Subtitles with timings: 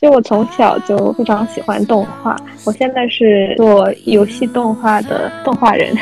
[0.00, 5.94] 就我从小就非常喜欢动画，我现在是做游戏动画的动画人。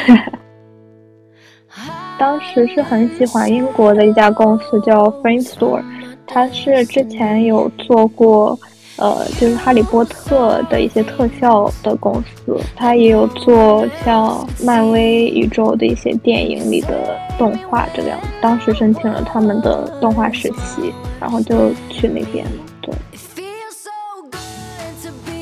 [2.18, 5.82] 当时是很喜欢英国的一家公司叫 Frame Store，
[6.26, 8.58] 它是之前有做过。
[9.00, 18.26] 呃，就是哈利波特的一些特效的公司，它也有做像漫威宇宙的一些电影里的动画这个样子。
[18.40, 22.44] 当时申请了他们的动画实习，然后就去那边。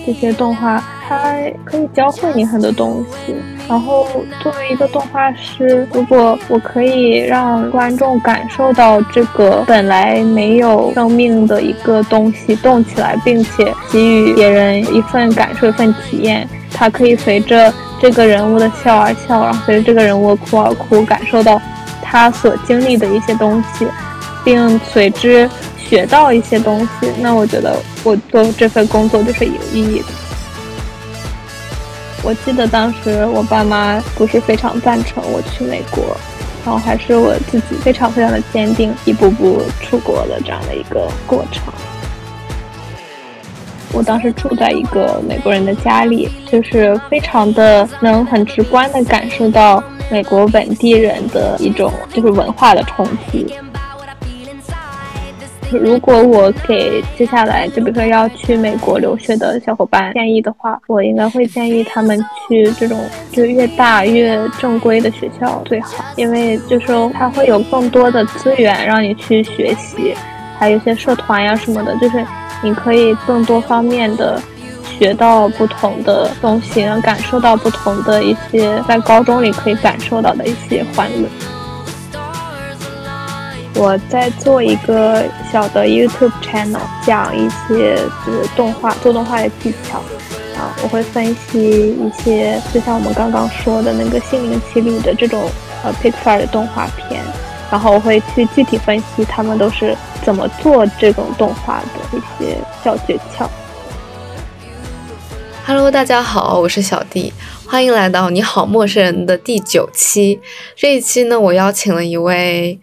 [0.07, 3.35] 这些动画它可以教会你很多东西。
[3.69, 4.07] 然后，
[4.41, 21.61] 作为一个动画师，如果我可以让观众感受到这个本来没有生命的一个东西动起来，并且给予别人一份感受、一份体验，它可以随着这个人物的笑而笑，然后随着这个人物的哭而哭，感受到
[22.01, 23.85] 他所经历的一些东西，
[24.45, 25.51] 并随之
[25.89, 30.07] 学到一些东西，那我觉得我做这份工作就是有意义的。
[32.23, 36.17] 我记得当时我爸妈不是非常赞成我去美国，
[36.65, 41.73] 然后还是我自己非常非常的坚定，一步步出国的这样的一个过程。
[43.93, 53.47] 我当时住在一个美国人的家里，就是非常的能很直观的感受到美国本地人的一种就是文化的冲击。
[55.81, 62.99] 如果我给接下来就比如说要去美国留学的小伙伴建议的话，我应该会建议他们去这种
[63.33, 70.15] 就越大越正规的学校最好，因为就说它会有更多的资源让你去学习，
[70.59, 72.25] 还有一些社团呀什么的，就是
[72.63, 74.41] 你可以更多方面的
[74.99, 81.29] 学到不同的东西，能感受到不同的一些在高中里可以感受到的一些欢乐。
[83.79, 89.99] 我在做一个小的 YouTube channel，讲一些就是动画做动画的技巧
[90.57, 95.51] 啊，我会分析一些，就像我们刚刚说的那个《心灵奇旅》的这种
[95.85, 97.23] 呃 Pixar 的动画片，
[97.71, 99.95] 然后我会去具体分析他们都是
[100.25, 103.47] 怎么做这种动画的一些小诀窍。
[105.67, 107.35] Hello，大家好，我是小弟，
[107.67, 110.41] 欢迎来到你好陌生人的第九期。
[110.75, 112.81] 这一期呢，我邀请了一位。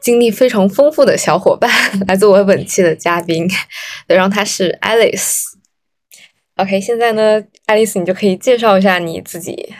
[0.00, 1.70] 经历非常丰富的小伙伴
[2.08, 3.46] 来作为本期的嘉宾，
[4.06, 5.44] 然后他是 Alice。
[6.56, 9.74] OK，现在呢，Alice 你就可以介绍一下你自己。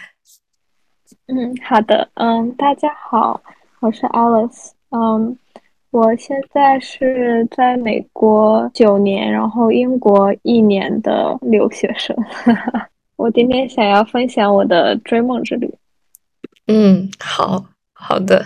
[1.26, 3.40] 嗯，好的，嗯，大家好，
[3.80, 5.36] 我是 Alice，嗯，
[5.90, 12.16] 我现在是在美国九年，然后英国一年的留学生。
[13.16, 15.72] 我今天想要分享我的追梦之旅。
[16.66, 18.44] 嗯，好好的。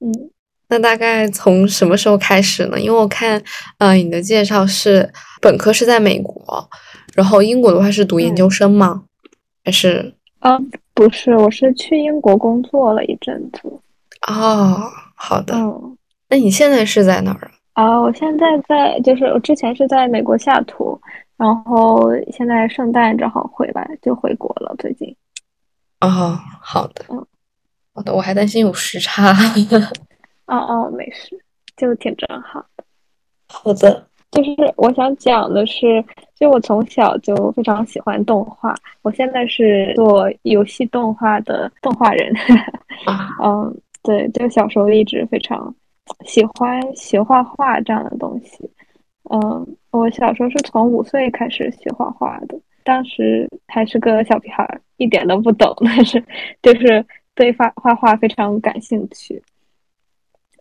[0.00, 0.30] 嗯，
[0.68, 2.78] 那大概从什么时候开始呢？
[2.78, 3.42] 因为我看，
[3.78, 6.68] 呃，你的介绍是本科是在美国，
[7.14, 9.04] 然后英国的话是读研究生吗？
[9.64, 10.14] 还是？
[10.40, 13.60] 嗯，不是，我是去英国工作了一阵子。
[14.28, 15.54] 哦，好的。
[15.54, 15.96] 嗯，
[16.28, 17.84] 那你现在是在哪儿啊？
[17.84, 21.00] 啊，我现在在，就是我之前是在美国下图，
[21.36, 24.74] 然后现在圣诞正好回来，就回国了。
[24.78, 25.16] 最近。
[26.00, 27.04] 哦，好的。
[27.08, 27.26] 嗯。
[27.98, 29.32] 好的，我还担心有时差。
[30.46, 31.36] 哦哦，没事，
[31.76, 32.84] 就挺正好的。
[33.48, 36.04] 好的，就是我想讲的是，
[36.36, 38.72] 就我从小就非常喜欢动画，
[39.02, 42.32] 我现在是做游戏动画的动画人。
[43.42, 45.74] 嗯，对，就小时候一直非常
[46.24, 48.70] 喜欢学画画这样的东西。
[49.28, 56.24] 嗯，我小时候是从五岁开始学画画的，当时还是个小屁孩，一点都不懂，但是
[56.62, 57.04] 就是。
[57.38, 59.40] 对画画画非常感兴趣，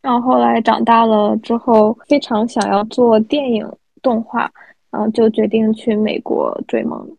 [0.04, 3.68] 然后后来长大了之后，非常想要做电影
[4.04, 4.52] 动画，
[4.92, 7.18] 然后就决定去美国追梦。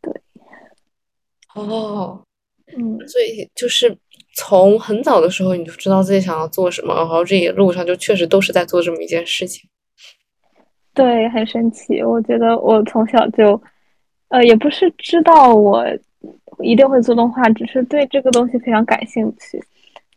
[0.00, 0.10] 对，
[1.54, 2.24] 哦，
[2.74, 3.94] 嗯，所以就是
[4.36, 9.68] 从很早的时候你就知道自己想要做什么，然后这一路上就确实都是在做这么一件事情。
[10.94, 12.02] 对，很神奇。
[12.02, 13.62] 我觉得我从小就，
[14.28, 15.84] 呃，也不是知道我。
[16.60, 19.62] 一定会做动画，只是对这个东西非常感兴趣。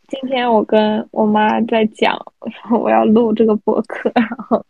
[0.08, 4.64] 今天我跟我妈在讲，我说我要录这个博客，然后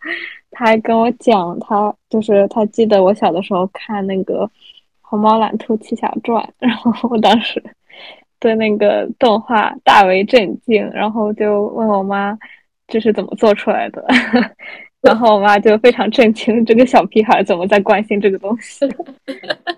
[0.50, 4.44] 她还跟我讲，她就是她记得我小的时候看那个
[5.03, 7.62] 《虹猫蓝兔七侠传》，然后我当时
[8.41, 12.38] 对那个动画大为震惊，然后就问我妈
[12.88, 14.03] 这是怎么做出来的，
[15.03, 18.87] 然后我妈就非常震惊，这个小屁孩怎么在关心这个东西。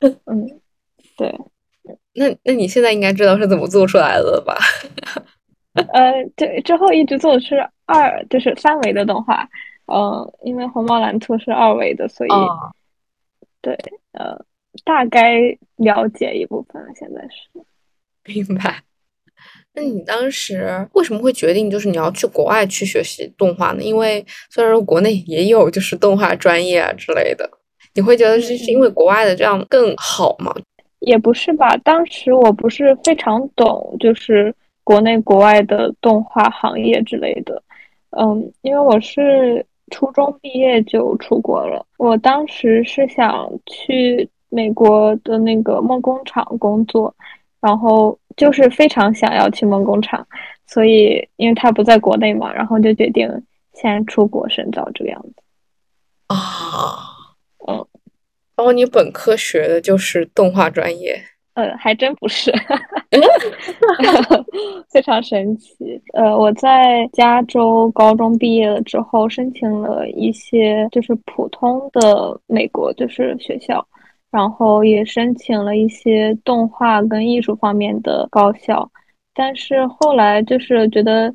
[0.26, 0.60] 嗯，
[1.16, 1.38] 对，
[2.14, 4.56] 那那你现在应该知道是怎么做出来的吧？
[5.92, 7.56] 呃，对，之后一直做的是
[7.86, 9.48] 二，就是三维的动画，
[9.86, 12.30] 嗯，因为红毛蓝兔是二维的，所以
[13.60, 13.76] 对，
[14.12, 14.38] 呃，
[14.84, 15.40] 大概
[15.76, 16.88] 了解一部分了。
[16.94, 17.64] 现在是
[18.32, 18.82] 明白。
[19.76, 23.82] 那你当时为什么会决定就是你要去国外去学习动画呢？
[23.82, 27.50] 因为虽然说国内也有就是动画专业啊之类的，
[27.94, 30.54] 你会觉得是是因为国外的这样更好吗？
[31.00, 37.62] 也不是吧，当时我不是非常懂，就是国内国外的动画行业之类的。
[38.10, 47.14] 嗯，因为我是初中毕业就出国了，我当时是想去美国的那个梦工厂工作，
[47.60, 50.26] 然后就是非常想要去梦工厂，
[50.66, 53.28] 所以因为他不在国内嘛，然后就决定
[53.74, 55.34] 先出国深造这个样子。
[56.28, 57.13] 啊，嗯，
[58.56, 61.20] 然后你本科学的就是动画专业。
[61.54, 62.52] 呃，还真不是，
[64.90, 65.72] 非常神奇。
[66.12, 73.86] 呃，我在加州高中毕业了之后，申请了一些就是普通的美国就是学校，
[74.32, 78.90] 然后也申请了一些动画跟艺术方面的高校，
[79.32, 81.32] 但是后来就是觉得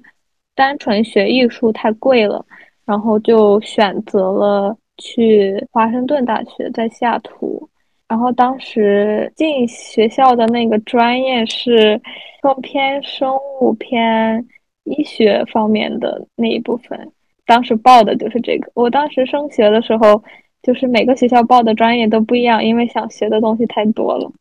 [0.54, 2.46] 单纯学艺术太贵了，
[2.86, 7.68] 然后就选择了去华盛顿大学，在西雅图。
[8.08, 12.02] 然后当时进学校的那个专业是
[12.42, 13.32] 更偏生
[13.62, 14.44] 物、偏
[14.84, 17.12] 医学方面的那一部分，
[17.46, 18.72] 当时报的就是这个。
[18.74, 20.24] 我当时升学的时候，
[20.64, 24.32] 就是每个学校报的专业都不一样，因为想学的东西太多了，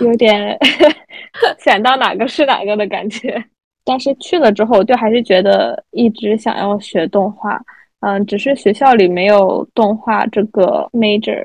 [0.00, 0.56] 有点
[1.58, 3.44] 选到哪个是哪个的感觉。
[3.84, 7.60] 但是去了之后，就还是觉得一直想要学动画，
[8.02, 11.44] 嗯，只是学校里没有动画这个 major，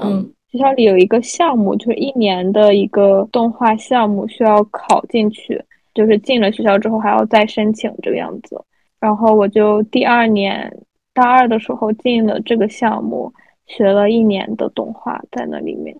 [0.00, 0.30] 嗯。
[0.48, 5.60] 学校里有一个项目，就是一年的一个动画项目，需要考进去。
[5.92, 8.64] 就是进了学校之后还要再申请这个样子。
[9.00, 10.72] 然后我就第二年
[11.12, 13.32] 大二的时候进了这个项目，
[13.66, 15.96] 学了一年的动画在那里面，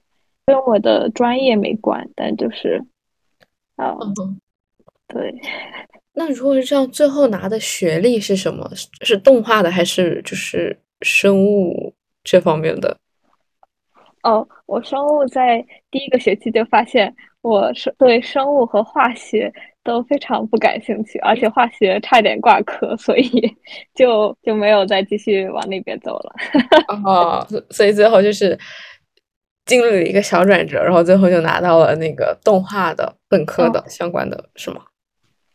[0.46, 2.80] 跟我的专业没关，但就是
[3.74, 3.96] 啊，
[5.08, 5.34] 对。
[6.16, 8.70] 那如果是这样，最后拿的学历是什么？
[9.02, 12.96] 是动画的还是就是生物这方面的？
[14.22, 19.52] 哦，我生物在第一个学期就发现我是对生物和化学
[19.82, 23.28] 都非常不感兴趣，而且化学差点挂科，所以
[23.94, 26.34] 就就没有再继续往那边走了。
[27.04, 28.58] 哦，所以最后就是
[29.66, 34.80] 经历了一个小转折，然后最后就拿到了那个动画的本科的相关的，是吗？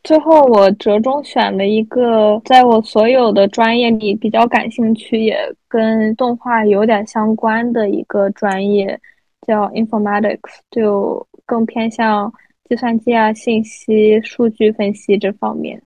[0.02, 5.36] 最后我折中选了一个在我所有的专业里比较感兴趣，也
[5.68, 8.98] 跟动画有点相关的一个专业，
[9.46, 12.32] 叫 informatics，就更偏向
[12.68, 15.80] 计算机啊、信息、数据分析这方面，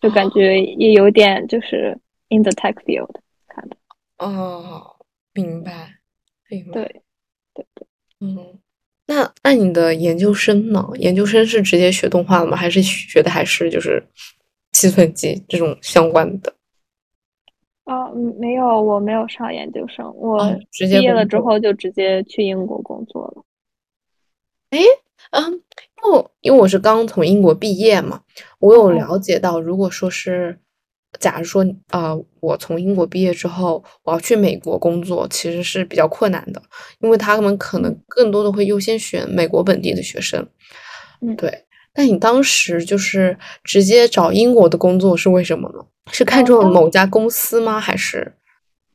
[0.00, 3.10] 就感觉也有点就是 in the tech field
[3.48, 3.76] 看的。
[4.18, 4.94] 哦，
[5.32, 5.72] 明白，
[6.50, 6.72] 明白。
[6.72, 7.02] 对，
[7.54, 7.86] 对对，
[8.20, 8.58] 嗯。
[9.06, 10.88] 那那你的研究生呢？
[10.96, 12.56] 研究生是直接学动画的吗？
[12.56, 14.02] 还是学的还是就是
[14.72, 16.54] 计算机这种相关的？
[17.84, 23.44] 啊，没有，我没有上研究生，我直接毕业了之后就直接去英国工作了。
[24.70, 24.80] 哎，
[25.32, 25.52] 嗯，
[26.02, 28.22] 因为因为我是刚从英国毕业嘛，
[28.58, 30.58] 我有了解到，如果说是。
[31.20, 36.62] 假如说，呃，我从英国毕业之后，我要去美国工作，其实是比较困难的，
[37.00, 40.46] 因为他们可能更多的会优先选美国本地的学生。
[41.20, 41.64] 嗯，对。
[41.96, 45.84] 那你当时就是直接找英国的工作是为什么呢？
[46.10, 47.78] 是看中了某家公司吗？
[47.78, 48.34] 还是？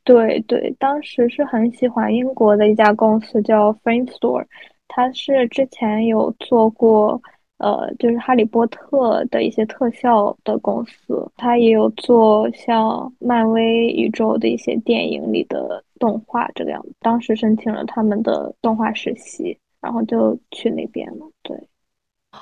[0.04, 4.44] 对对，当时是很喜欢英国的一家公司叫 Frame Store，
[4.88, 7.20] 它是之前有做过。
[7.60, 16.94] 呃，就是《哈利波特》的一些特效的公司，它也有做像漫威宇宙的一些电影里的动画这个样子。
[17.00, 21.30] 当时申请了他们的动画实习，然后就去那边了。
[21.42, 21.54] 对，
[22.32, 22.40] 哦，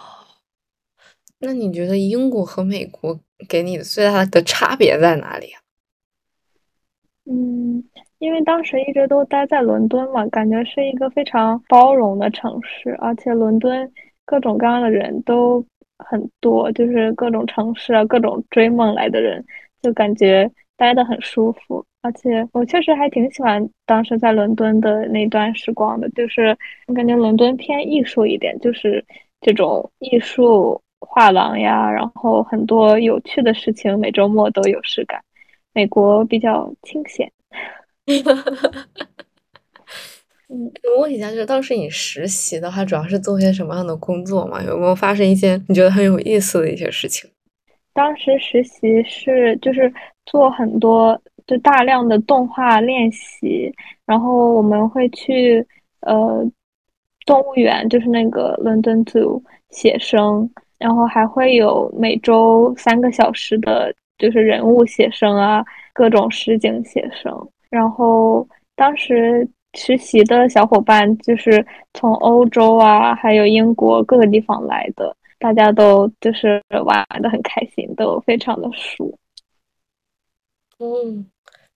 [1.40, 5.60] 那你觉得英国和美国给你的最大的差别在哪里啊？
[7.25, 7.82] 嗯，
[8.20, 13.92] 因为当时一直都待在伦敦嘛，感觉是一个非常包容的城市，而且伦敦。
[14.30, 15.64] 各种各样的人都
[15.97, 19.42] 很多，就是各种城市啊，各种追梦来的人，
[19.80, 21.82] 就感觉待得很舒服。
[22.02, 26.54] 而且我确实还挺喜欢当时在伦敦的那段时光的，就是
[26.88, 29.02] 我感觉伦敦偏艺术一点，就是
[29.40, 35.18] 这种艺术画廊呀，然后很多有趣的事情，每周末都有事干。
[35.73, 37.32] 美国比较清闲。
[40.50, 44.62] 嗯，我问一下，就是当时你实习的话，主要是做些什么样的工作嘛？
[44.62, 47.30] 有没有发生一些你觉得很有意思的一些事情？
[47.92, 49.92] 当时实习是就是
[50.24, 53.70] 做很多就大量的动画练习，
[54.06, 55.66] 然后我们会去
[56.00, 56.42] 呃
[57.26, 65.62] 动物园，就是那个 London Zoo 写生，然后还会有每周三个小时的，就是人物写生啊，
[65.92, 67.36] 各种实景写生。
[67.68, 79.18] 然后当时实习的小伙伴就是从欧洲啊，还有英国各个地方来的，大家都就是玩的很开心，都非常的熟。
[80.78, 81.26] 嗯。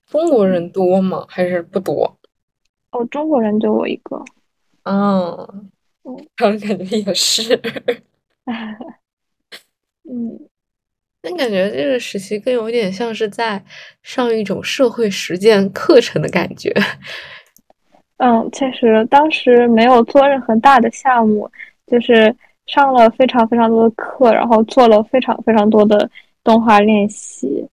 [0.07, 1.25] 中国人多吗？
[1.27, 2.19] 还是不多？
[2.91, 4.23] 哦，中国人就我一个。
[4.83, 5.33] 啊，
[6.05, 7.59] 嗯，感觉也是。
[10.05, 10.39] 嗯，
[11.23, 13.65] 那感觉这个实习更有点像是在
[14.03, 16.71] 上一种社会实践课程的感觉。
[18.19, 21.51] 嗯，确实，当时没有做任何大的项目，
[21.87, 22.35] 就是
[22.67, 26.09] 上了非常非常多的课，然后做了非常非常多的
[26.45, 27.69] 动画练习。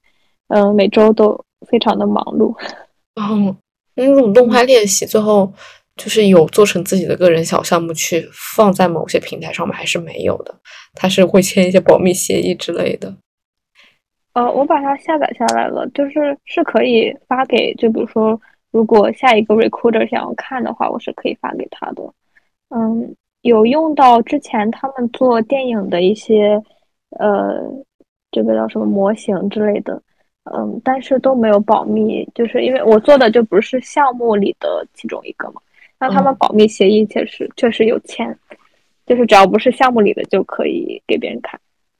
[0.47, 1.43] 嗯，每周都。
[1.67, 2.55] 非常的忙碌，
[3.19, 3.53] 嗯，
[3.95, 5.51] 那种动画练习最后
[5.97, 10.55] 就是有做成自己的个人小项目去放在某些平台上面，还是没有的？
[10.95, 13.13] 他是会签一些保密协议之类的。
[14.31, 18.39] 呃，我把它下载下来了，就是是可以发给，就比如说，
[18.71, 22.03] 如果下一个 recruiter 想要看的话，我是可以发给他的。
[22.69, 26.61] 嗯，有用到之前他们做电影的一些，
[27.17, 27.63] 呃，
[28.31, 30.01] 这个叫什么模型之类的。
[30.51, 35.61] 嗯，但是都没有保密，就是因为我做的就不是项目里的其中一个嘛。
[35.99, 38.35] 那他们保密协议确实确实有签，
[39.05, 41.59] 就是只要不是项目里的就可以给别人看。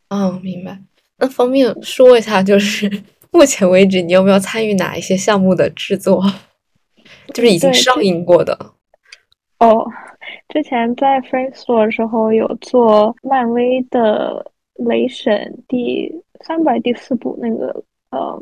[0.10, 0.80] 哦，明白。
[1.18, 2.90] 那方便说一下，就是
[3.32, 6.24] 目前为止你有没有参与哪一些项目的制作？
[7.34, 8.58] 就是已经上映过的。
[9.60, 9.86] 哦，
[10.50, 14.46] 之前在 Store 的时候有做漫威的
[14.88, 15.34] 《雷神》
[15.68, 17.84] 第三部、第四部那个。
[18.12, 18.42] 呃，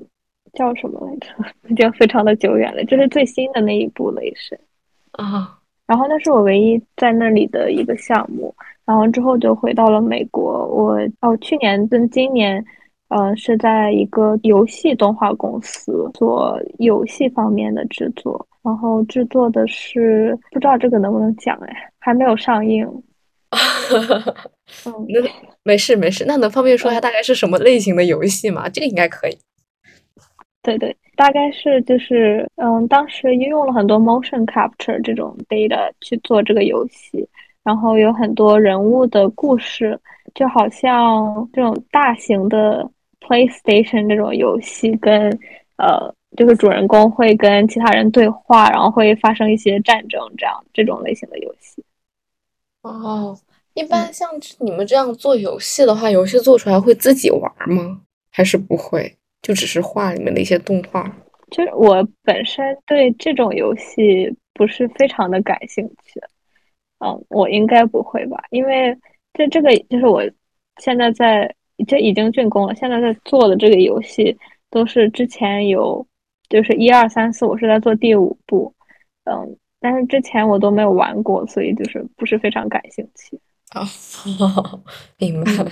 [0.54, 1.28] 叫什么来着？
[1.68, 2.82] 已经非常的久远了。
[2.86, 4.58] 就是最新的那一部雷神
[5.12, 5.60] 啊。
[5.86, 8.56] 然后那是我唯一在那里的一个项目。
[8.86, 10.66] 然后之后就回到了美国。
[10.68, 12.64] 我哦，去年跟今年，
[13.10, 18.48] 呃，是在一个游戏动画公司做游戏方面的制作。
[18.68, 22.86] 然后制作的是不知道这个能不能讲哎，还没有上映。
[24.86, 25.22] 嗯，那
[25.64, 26.26] 没事没事。
[26.28, 28.68] 那能方便说一下大概是什么类型的游戏吗？
[28.68, 29.38] 这个应该可以。
[30.62, 37.26] 对对，大概是就是，嗯，当时应用了很多 motion capture 这种 data 去做这个游戏，
[37.64, 39.98] 然后有很多人物的故事，
[40.36, 42.86] 就好像这种大型的
[43.22, 45.30] PlayStation 这种游戏，跟
[45.78, 51.84] 呃，就是主人公会跟其他人对话，然后会发生一些战争，这样这种类型的游戏。
[52.82, 53.38] 哦，
[53.74, 54.30] 一般像
[54.60, 58.02] 你们这样做游戏的话，游戏做出来会自己玩吗？
[58.30, 59.16] 还是不会？
[59.42, 61.10] 就只是画里面的一些动画，
[61.52, 66.20] 就是我本身对这种游戏不是非常的感兴趣，
[67.00, 68.44] 嗯，我应该不会吧？
[68.50, 68.98] 因为
[69.34, 70.22] 这这个就是我
[70.82, 71.56] 现在在
[71.88, 74.36] 这已经竣工了，现在在做的这个游戏
[74.70, 76.06] 都是之前有，
[76.50, 78.74] 就是一二三四，我是在做第五部，
[79.26, 83.40] 嗯，但是之前我都没有玩过，所以就是不是非常感兴趣。
[83.76, 83.86] 哦，
[85.20, 85.72] 明白了。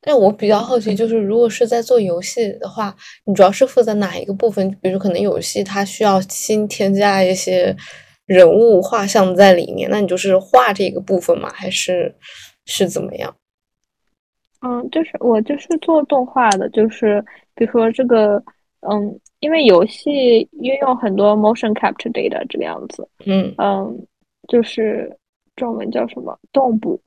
[0.00, 4.70] 但我比较好奇，就是如果是在做游戏的话，你主要是负责哪一个部分？
[4.80, 7.74] 比如可能游戏它需要新添加一些
[8.26, 11.50] 人物画像在里面，那你就是画这个部分吗？
[11.52, 12.14] 还是
[12.66, 13.34] 是怎么样？
[14.60, 17.24] 嗯，就是我就是做动画的，就是
[17.54, 18.42] 比如说这个，
[18.80, 24.06] 嗯，因为游戏运用很多 motion capture data 这个样子，嗯嗯，
[24.48, 25.14] 就是
[25.56, 27.00] 中文叫什么动捕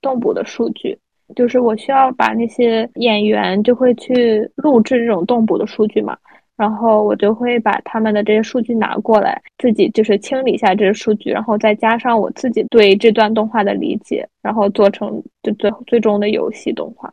[0.00, 0.98] 动捕的数据。
[1.34, 6.16] 就是我需要把那些演员就会去录制这种动捕的数据嘛，
[6.56, 17.12] 然后我就会把他们的这些数据拿过来，自己就是清理一下这些数据，然后再加上我自己对这段动画的理解，然后做成就最最终的游戏动画。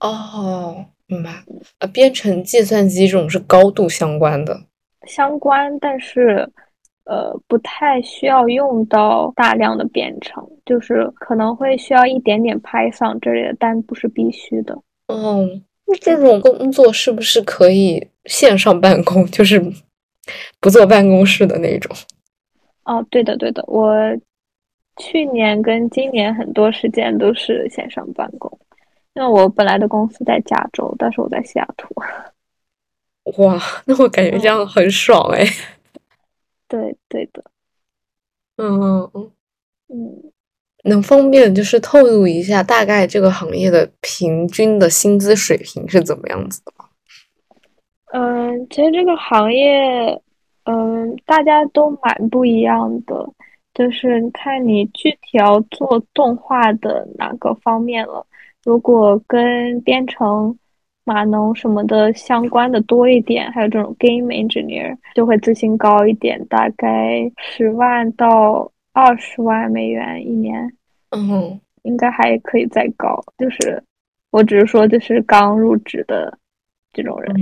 [0.00, 1.30] 哦，明白。
[1.78, 4.64] 呃，编程计算机这种是高度相关的，
[5.06, 6.48] 相关，但是。
[7.06, 14.74] 呃，不太需要用到大量的编程，就是可能会需要一点点 Python 之类的，但不是必须的。
[15.08, 19.62] 嗯，那这种工作是不是可以线上办公，就是
[20.60, 21.94] 不坐办公室的那种？
[22.84, 23.94] 哦，对的，对的，我
[24.96, 28.50] 去年跟今年很多时间都是线上办公，
[29.14, 31.94] 因为我本来的公司在加州，但是我在西雅图。
[33.42, 35.44] 哇，那我感觉这样很爽哎。
[36.68, 37.44] 对对的，
[38.56, 39.30] 嗯嗯嗯
[39.88, 40.32] 嗯，
[40.84, 46.86] 能方便就是透露一下大概这个行业的平均的薪资水平是怎么样子的吗？
[48.12, 50.20] 嗯，其实这个行业，
[50.64, 53.28] 嗯，大家都蛮不一样的，
[53.74, 58.26] 就是看你具体要做动画的哪个方面了。
[58.64, 60.56] 如果跟编程、
[61.04, 70.72] 码农什么的相关的多一点，还有这种 game engineer 就会自信高一点，大概十万到二十万美元一年。
[71.10, 73.22] 嗯，应该还可以再高。
[73.36, 73.82] 就是
[74.30, 76.38] 我只是说，就是刚入职的
[76.92, 77.36] 这种人。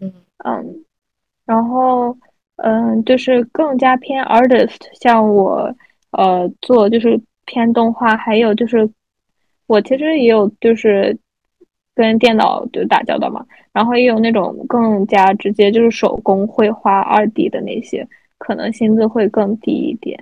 [0.00, 0.12] 嗯
[0.44, 0.84] 嗯，
[1.44, 2.16] 然后
[2.56, 5.74] 嗯，就是更加偏 artist，像我
[6.12, 8.88] 呃做就是偏动画，还有就是
[9.68, 11.16] 我其实也有就是
[11.94, 18.04] 跟电脑就打交道嘛，然后也有那种更加直接就是手工绘画二 D 的那些，
[18.38, 20.18] 可能薪资会更低一点。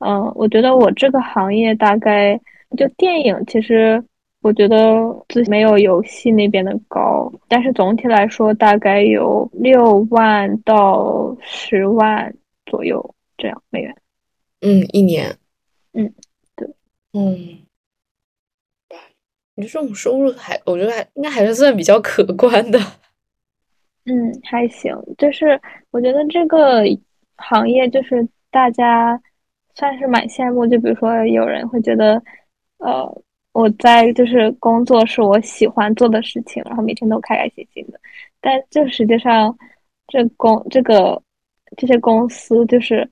[0.00, 2.38] 嗯，我觉得我这个行业大概
[2.76, 4.04] 就电影其实。
[4.42, 13.94] 我觉得自己没有游戏那边的高，但是总体来说大概有六万到十万左右这样美元。
[14.62, 15.26] 嗯，一年。
[15.92, 16.10] 嗯，
[16.56, 16.66] 对。
[17.12, 17.36] 嗯，
[19.54, 22.78] 你这种收入还，我觉得还应该还是算比较可观的。
[24.06, 24.94] 嗯，还行。
[25.18, 26.82] 就是我觉得这个
[27.36, 29.20] 行业就是大家
[29.74, 32.22] 算是蛮羡慕，就比如说有人会觉得，
[32.78, 33.22] 呃。
[33.52, 37.98] 我在就是工作是我喜欢做的事情，然后每天都开开心心的。
[38.40, 39.52] 但就实际上，
[40.06, 41.20] 这公这个
[41.76, 43.06] 这些公司就是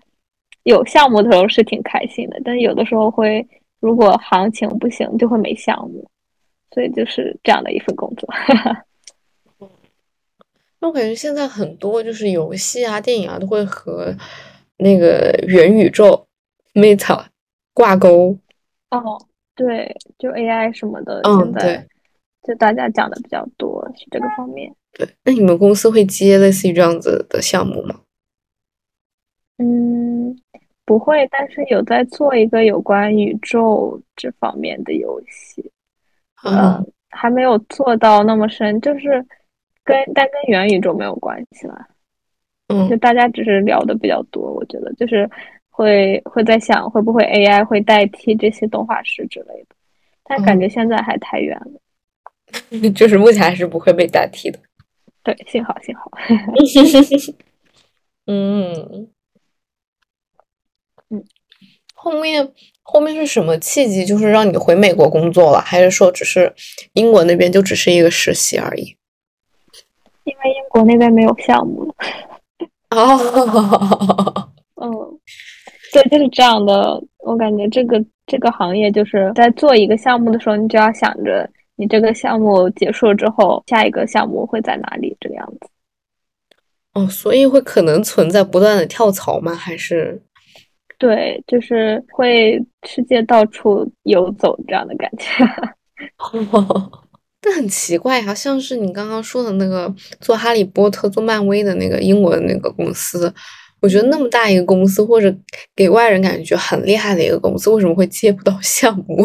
[0.63, 3.45] 有项目的时候是挺开心的，但有的时候会
[3.81, 6.09] 如果行情不行就会没项目，
[6.71, 8.29] 所以就是这样的一份工作。
[10.81, 14.15] 那我感觉现在很多就是游戏啊、电影啊都会和
[14.77, 16.27] 那个元宇宙
[16.75, 17.27] Meta
[17.73, 18.39] 挂钩。
[18.91, 19.21] 哦。
[19.59, 21.85] 对，就 AI 什么的，现在
[22.45, 24.73] 就大家讲的比较多是这个方面。
[24.93, 28.03] 对，那你们公司会接类似于这样子的项目吗？
[29.57, 30.41] 嗯，
[30.85, 35.73] 不会，但是有在做一个有关宇宙这方面的游戏，
[36.45, 39.25] 嗯，还没有做到那么深，就是
[39.85, 41.87] 跟但跟元宇宙没有关系了。
[42.69, 45.29] 嗯，就大家只是聊的比较多，我觉得就是。
[45.71, 49.77] 会会在想会不会 AI 会代替这些动画师之类的，
[50.25, 54.59] 但感觉现在还太远了， 就是目前还是不会被代替的。
[55.23, 56.11] 对，幸好幸好。
[58.27, 59.09] 嗯
[61.11, 61.25] 嗯，
[61.95, 62.53] 后面
[62.91, 66.51] 后面是什么契机，就是让你回美国工作了，还是说只是
[66.95, 68.97] 英国那边就只是一个实习而已？
[70.25, 71.95] 因为英国那边没有项目了。
[72.91, 74.49] 哦
[74.81, 75.21] 嗯。
[75.93, 76.99] 对，就是这样的。
[77.19, 85.69] 我感觉这个这个行业就是在做一个项目的时候，你就要想着你这个项目结束了之后，下一个项目会在哪里这个样子。
[86.95, 89.55] 哦，所以会可能存在不断的跳槽吗？
[89.55, 90.23] 还是？
[90.99, 95.45] 对，就是会世界到处游走这样的感觉。
[97.41, 103.33] 但很奇怪呀，像是你刚刚说的那个做哈利波特、做漫威的那个英国的那个公司。
[103.81, 105.33] 我觉得那么大一个公司，或者
[105.77, 109.25] 给外人感觉很厉害的一个公司，为什么会接不到 项目？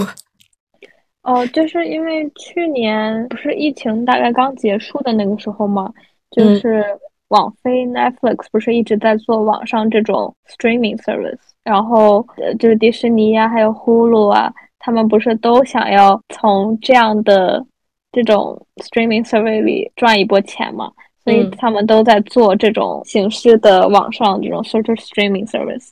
[1.23, 5.91] 哦，就是因为去年不是疫情大概刚结束的那个时候嘛，
[6.29, 6.86] 就是
[7.29, 17.65] 网飞 Netflix 不是一直在做网上这种 streaming service，然后呃就是迪士尼呀，还有 Hulu 啊，他们不是都想要从这样的
[18.12, 20.91] 这种 streaming service 里赚一波钱嘛？
[21.23, 25.89] 所以他们都在做这种形式的网上这种 social streaming service，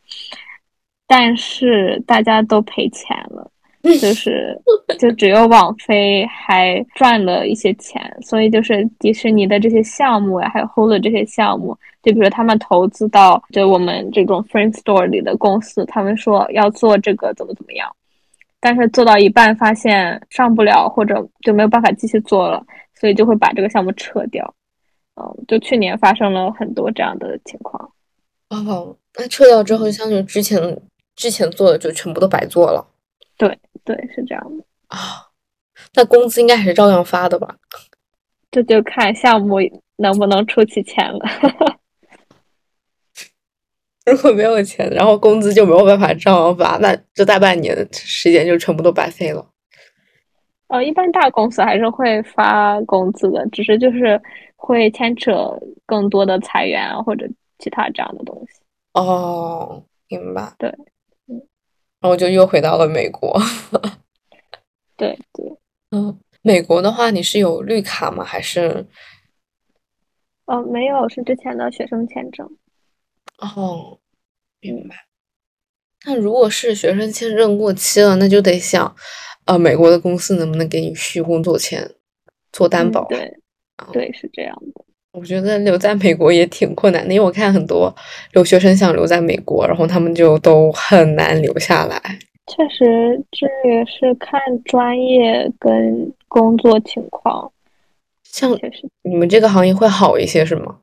[1.08, 3.50] 但是大家都赔钱了，
[3.84, 4.60] 就是
[5.00, 8.02] 就只有网飞还赚了一些钱。
[8.22, 17.90] 所以就是迪士尼的这些项目呀，还有 Hulu 这些项目，就比如他们投资到就我们这种 Friend Store 里的公司，他们说要做这个怎么怎么样，
[18.60, 22.64] 但是做到一半发现上不了，或者就没有办法继续做了，
[22.94, 24.54] 所以就会把这个项目撤掉。
[25.16, 27.92] 嗯，就去年发生了很多这样的情况。
[28.50, 30.82] 哦，那撤掉之后，就相当于之前
[31.16, 32.86] 之前做的就全部都白做了。
[33.42, 35.26] 对对，是这样的啊。
[35.96, 37.58] 那工资应该还是照样发的吧？
[38.52, 39.58] 这就看项目
[39.96, 41.20] 能不能出起钱了。
[44.06, 49.44] 如果没有钱，然后工资就没有办法照样发，那这大半年的时间就全部都白费了。
[50.68, 54.22] 呃，一般大公司还是会发工资的，只是就是
[54.56, 57.28] 会牵扯更多的裁员或者
[57.58, 58.60] 其他这样的东西。
[58.94, 60.54] 哦，明白。
[60.60, 60.86] 对，嗯，
[62.02, 63.40] 然后就又回到了美国。
[64.98, 65.58] 对对，
[65.92, 68.24] 嗯，美国的话，你是有绿卡吗？
[68.24, 68.86] 还是？
[70.46, 72.58] 哦，没有，是之前的学生签证。
[73.38, 74.00] 哦，
[74.60, 74.96] 明白。
[76.06, 78.96] 那如果是学生签证过期了，那就得想，
[79.46, 81.96] 呃，美国的公司能不能给你续工作签
[82.52, 83.06] 做担保？
[83.06, 83.40] 对，
[83.94, 84.86] 对，是这样的。
[85.14, 87.94] 我觉得留在美国也挺困难的，因为我看很多
[88.34, 92.02] 留学生想留在美国，然后他们就都很难留下来。
[92.48, 97.52] 确实，这也是看专业跟工作情况。
[98.24, 98.58] 像
[99.04, 100.78] 你们这个行业会好一些是吗？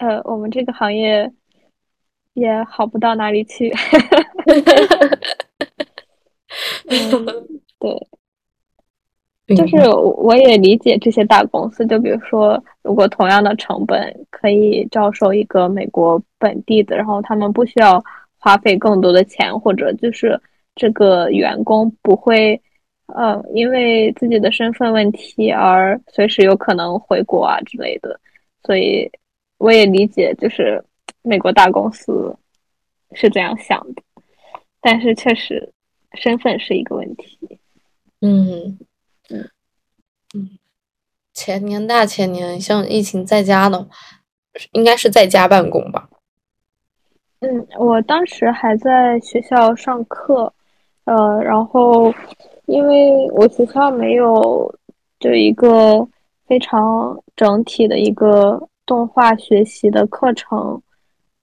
[0.00, 1.30] 呃，我们这个行业
[2.34, 3.72] 也好不到哪里去。
[6.88, 7.26] 嗯，
[7.78, 8.08] 对。
[9.56, 18.02] 就是我也理解这些大公司，就比如说，如果同样的成本可以招收一个美国本地的，然后他们不需要
[18.38, 20.40] 花费更多的钱，或者就是
[20.76, 22.60] 这个员工不会，
[23.06, 28.20] 呃，因为自己的身份问题而随时有可能回国啊之类的，
[28.62, 29.10] 所以
[29.58, 30.82] 我也理解，就是
[31.22, 32.32] 美国大公司
[33.14, 34.02] 是这样想的，
[34.80, 35.72] 但是确实
[36.14, 37.58] 身份是一个问题，
[38.20, 38.78] 嗯。
[40.34, 40.48] 嗯，
[41.32, 43.88] 前年大前年，像疫情在家的，
[44.72, 46.08] 应该是在家办公吧？
[47.40, 50.52] 嗯，我当时还在学校上课，
[51.04, 52.12] 呃，然后
[52.66, 54.72] 因为我学校没有
[55.18, 56.06] 就一个
[56.46, 60.80] 非常整体的一个动画学习的课程，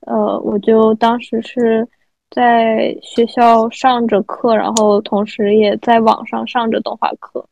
[0.02, 1.88] 呃，我就当时是
[2.30, 7.43] 在学校上着课，然后同时也在网上上着动画课。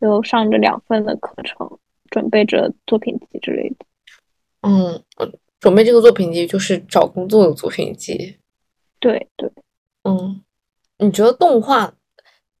[0.00, 1.78] 就上着两份的课程，
[2.10, 3.86] 准备着作品集之类的。
[4.62, 5.02] 嗯，
[5.60, 8.36] 准备这个作品集就是找工作的作品集。
[8.98, 9.50] 对对，
[10.04, 10.42] 嗯，
[10.98, 11.94] 你觉得动画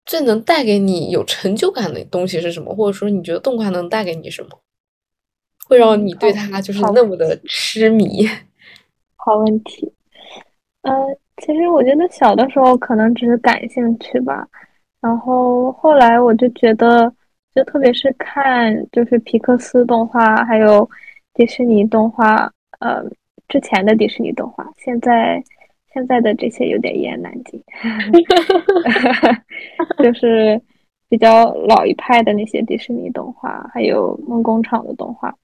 [0.04, 2.74] 最能带给你有成就感的东西是什么？
[2.74, 4.60] 或者说你觉得动画能带给你什么，
[5.66, 8.26] 会让你对它就是那么的痴迷？
[9.16, 9.92] 好问题。
[10.82, 10.92] 呃，
[11.38, 14.48] 其实我觉得小的时候可能只是感兴趣吧，
[15.00, 17.10] 然后后来我就觉得。
[17.60, 20.88] 就特别是看就是皮克斯动画，还有
[21.34, 23.04] 迪士尼动画，呃，
[23.48, 25.44] 之前的迪士尼动画，现在
[25.92, 27.62] 现在的这些有点一言难尽，
[30.02, 30.58] 就是
[31.10, 35.34] 比较老一派的那些迪士尼动画，还有梦工厂的动画。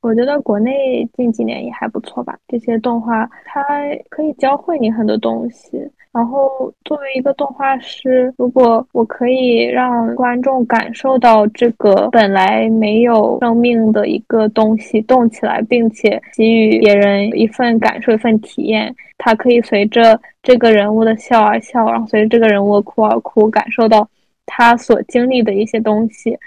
[0.00, 3.62] 我觉得国内近几年也还不错吧，这些动画它
[4.08, 5.76] 可以教会你很多东西。
[6.12, 24.08] 然后作为一个动画师，如果我可以让观众感受到这个本来没有生命的一个东西动起来，并且给予别人一份感受、一份体验，它可以随着这个人物的笑而笑，然后随着这个人物的哭而哭，感受到
[24.46, 26.38] 他所经历的一些东西，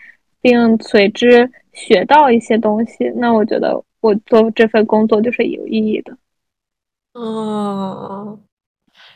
[0.41, 1.49] 并随之。
[1.73, 6.17] 学到一些东西，那我觉得我做这份工作就是有意义的。
[7.13, 8.39] 嗯，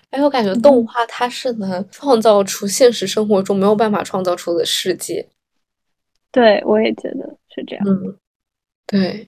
[0.09, 5.27] 哎，我感觉动画它是能创造出现实生活中没有办法创造出的世界。
[6.31, 7.85] 对，我也觉得是这样。
[7.87, 8.17] 嗯，
[8.87, 9.27] 对，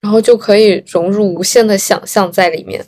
[0.00, 2.84] 然后就可以融入无限的想象在里面。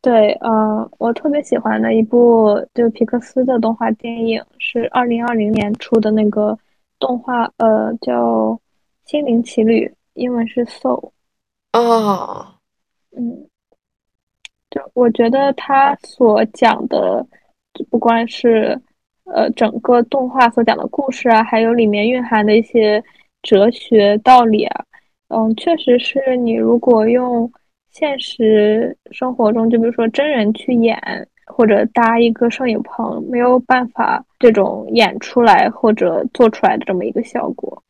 [0.00, 6.58] 对，嗯，我特别喜欢的一部就皮克斯的动画电影是二零二零年出的那个。
[7.06, 8.12] 动画呃叫
[9.04, 11.12] 《心灵奇旅》，英文是 Soul。
[11.74, 12.46] 哦，
[13.14, 13.46] 嗯，
[14.70, 17.26] 就我觉得他所讲的，
[17.90, 18.80] 不光是
[19.24, 23.04] 呃整个动画所讲的故事啊，还有里面蕴含的一些
[23.42, 24.84] 哲学道理啊，
[25.28, 27.52] 嗯，确实是你如果用
[27.90, 30.98] 现实生活中，就比如说真人去演。
[31.46, 37.82] 或者搭一个摄影棚，没有办法这种演出来或者做出来的这么一个效果。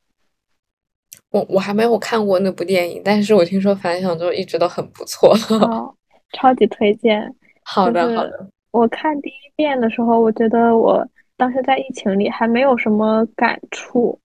[1.31, 5.35] 我我还没有看过那部电影，但是我听说反响就一直都很不错。
[5.61, 5.93] 哦，
[6.33, 7.35] 超级推荐。
[7.64, 8.49] 好的好的。
[8.71, 14.19] 我看第一遍的时候，我觉得我当时在疫情里还没有什么感触，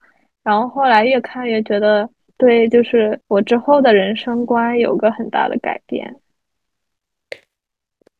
[0.44, 6.15] 然后后来越看越觉得，对，就是我之后的人生观有个很大的改变。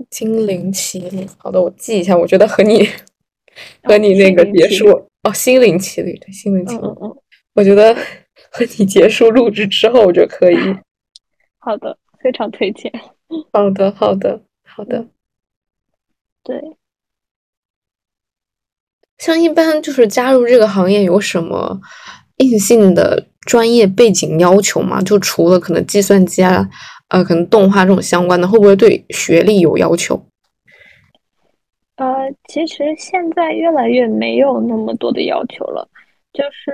[0.10, 2.18] 心灵奇旅，好的，我记一下。
[2.18, 2.88] 我觉得和你
[3.84, 4.88] 和你那个结束
[5.24, 6.82] 哦，心灵奇旅对，心灵奇旅。
[6.82, 7.16] 嗯嗯，
[7.56, 7.94] 我觉得
[8.52, 10.58] 和你结束录制之后就可以。
[11.60, 12.92] 好的，非常推荐。
[13.52, 15.06] 好的，好的，好的。
[16.44, 16.58] 对，
[19.18, 21.80] 像一般就是加入这个行业有什么
[22.38, 25.02] 硬性的专业背景要求吗？
[25.02, 26.70] 就除了可能计算机啊。
[27.10, 30.24] 呃，可能动画这种相关的，会不会对学历有要求？
[31.96, 35.90] 呃，其实现在越来越没有那么多的要求了，
[36.32, 36.72] 就是，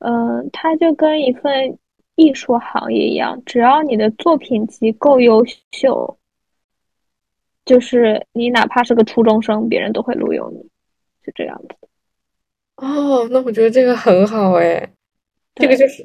[0.00, 1.78] 嗯，它就跟一份
[2.16, 6.18] 艺术行业一样，只要你的作品集够优秀，
[7.64, 10.58] 就是你哪怕是个初中生，别人都会录用你，
[11.24, 11.88] 是这样子。
[12.76, 14.90] 哦，那我觉得这个很好哎，
[15.54, 16.04] 这个就是。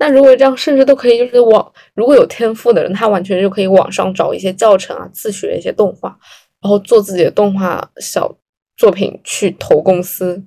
[0.00, 6.16] 那如果这样，甚至都可以，就是网如果有天赋的人，他完全就可以网上找一些教程啊，自学一些动画，
[6.62, 8.32] 然后做自己的动画小
[8.76, 10.40] 作品去投公司。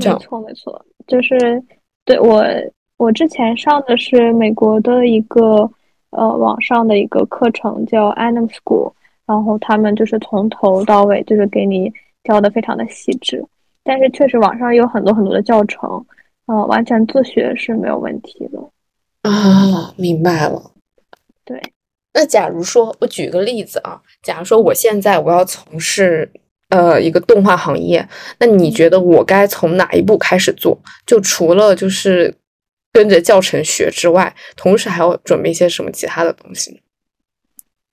[0.00, 1.62] 这样没错没错，就是
[2.04, 2.44] 对我
[2.96, 5.70] 我之前上的是美国的一个
[6.10, 8.92] 呃网上的一个课程叫 Anim School，
[9.26, 11.92] 然后他们就是从头到尾就是给你
[12.24, 13.44] 教的非常的细致，
[13.84, 16.04] 但是确实网上有很多很多的教程。
[16.52, 18.58] 呃，完全自学是没有问题的
[19.22, 20.72] 啊，明白了。
[21.46, 21.58] 对，
[22.12, 26.30] 那假如说我举个例子啊，假如说我现在我要从事
[26.68, 28.06] 呃一个动画行业，
[28.38, 30.78] 那你觉得我该从哪一步开始做？
[31.06, 32.34] 就除了就是
[32.92, 36.82] 跟着教程学之外，同时还要准备一些什么其他的东西？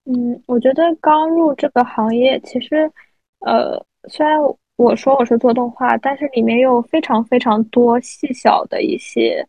[0.03, 2.91] 嗯，我觉得刚入这个行业，其实
[3.39, 4.37] 呃，虽然。
[4.79, 9.45] 我说我是做动画，但是里面有非常非常多细小的一些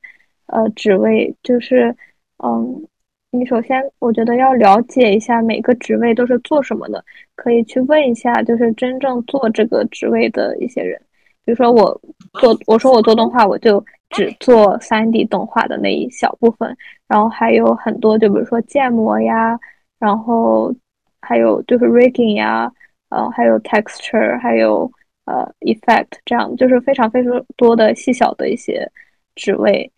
[0.47, 1.95] 呃职位，就是
[2.43, 2.85] 嗯，
[3.31, 7.05] 你首先我觉得要了解一下每个职位都是做什么的，
[7.37, 11.01] 可以去问一下，就是真正做这个职位的一些人。
[11.45, 12.01] 比如说我
[12.41, 19.57] 做，我说我做动画，我就只做三 D 动画的那一小部分，然后还有很多，就比如说建模呀，
[20.01, 20.75] 然后
[21.21, 22.69] 还有就是 rigging 呀，
[23.11, 24.91] 嗯，还有 texture，还有。
[25.25, 28.91] 呃，effect 这样就是非常非常多的细小的一些
[29.37, 29.91] 职位，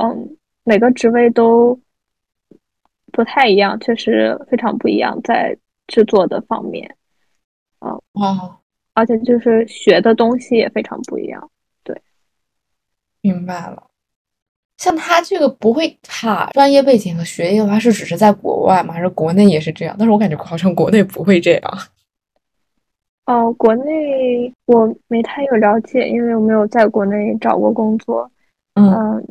[0.00, 1.78] 嗯，每个职位都
[3.12, 6.96] 不太一样，确实非常不一样，在制作的方面，
[7.80, 8.56] 嗯，哦，
[8.94, 11.50] 而且就是学的东西也非常不一样，
[11.82, 12.00] 对，
[13.20, 13.84] 明白了。
[14.76, 18.94] 像他这个不会卡专业背景和学历的话，是只是在国外吗？
[18.94, 19.96] 还是国内也是这样？
[19.98, 21.78] 但是我感觉好像国内不会这样。
[23.28, 28.28] 哦，国内我没太有了解，因为我没有在国内找过工作。
[28.72, 29.22] 嗯，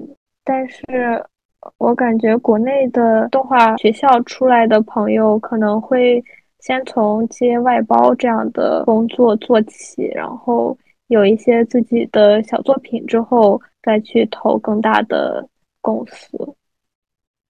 [0.44, 0.86] 但是
[1.80, 6.24] 我感觉国内的动画学校出来的朋友可能会
[6.60, 15.44] 先从接外包这样的工作做起，然后有一些自己的小作品之后，再去投更大的
[15.82, 16.38] 公司。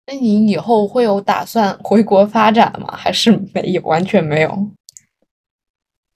[0.05, 2.87] 那你以后会有打算回国发展吗？
[2.95, 4.49] 还是没有，完全没有？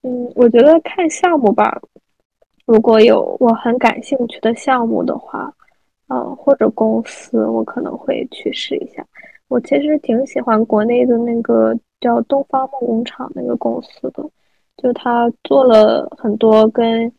[0.03, 1.79] 嗯，我觉得看项目吧。
[2.65, 5.53] 如果有我很感兴趣的项目的话，
[6.07, 9.05] 嗯，或者公司，我可能会去试一下。
[9.47, 14.27] 我其实挺喜欢国内的那个叫东方梦工厂那个公司的，
[14.77, 17.11] 就他做了很多跟，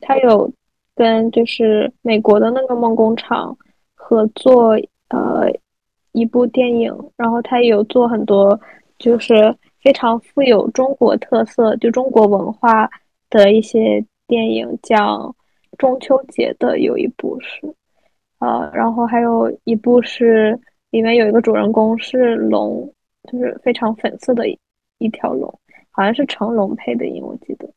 [0.00, 0.50] 他有
[0.94, 3.56] 跟就是美国的那个梦工厂
[3.94, 4.76] 合作，
[5.08, 5.50] 呃，
[6.12, 8.60] 一部电影，然后他有做很多
[8.98, 9.56] 就是。
[9.86, 12.90] 非常富有中国特色，就中国文化
[13.30, 15.32] 的一些电影，像
[15.78, 17.72] 中秋节的有一部是，
[18.40, 20.58] 呃，然后还有一部是
[20.90, 22.92] 里面有一个主人公是龙，
[23.30, 24.58] 就是非常粉色的一
[24.98, 25.48] 一条龙，
[25.92, 27.70] 好像是成龙配的音，我记得。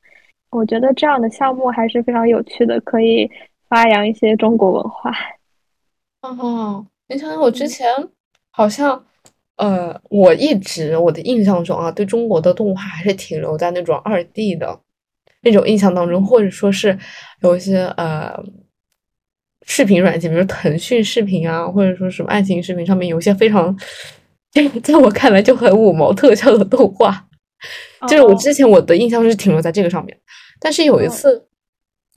[0.50, 3.30] 我觉得这样的项目还是非常有趣的，可以
[3.68, 5.12] 发扬一些中国文化。
[6.24, 7.88] 哦，你想想，我之前
[8.50, 9.06] 好像。
[9.60, 14.80] 呃，我一直我的印象中啊，对中国的动画还是停留在那种二 D 的
[15.42, 16.98] 那种印象当中，或者说是
[17.42, 18.42] 有一些呃
[19.66, 23.78] 视频软件，比如腾讯视频啊，或者说什么爱情视频上面有一些非常，
[24.82, 27.28] 在我看来就很五毛特效的动画，
[28.08, 30.18] 就是我之前我的印象是停留在这个上面。
[30.62, 31.46] 但是有一次，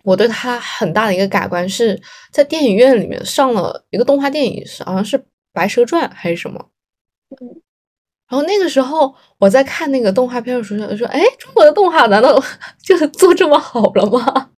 [0.05, 2.01] 我对他很大的一个改观是
[2.31, 5.19] 在电影院里面上了一个动画电影，是好像是
[5.53, 6.69] 《白蛇传》还是什么。
[8.29, 12.35] 然后那个时候我在看那个动画片的时候，就说：“哎，中国的动画难道
[12.83, 14.51] 就做这么好了吗？”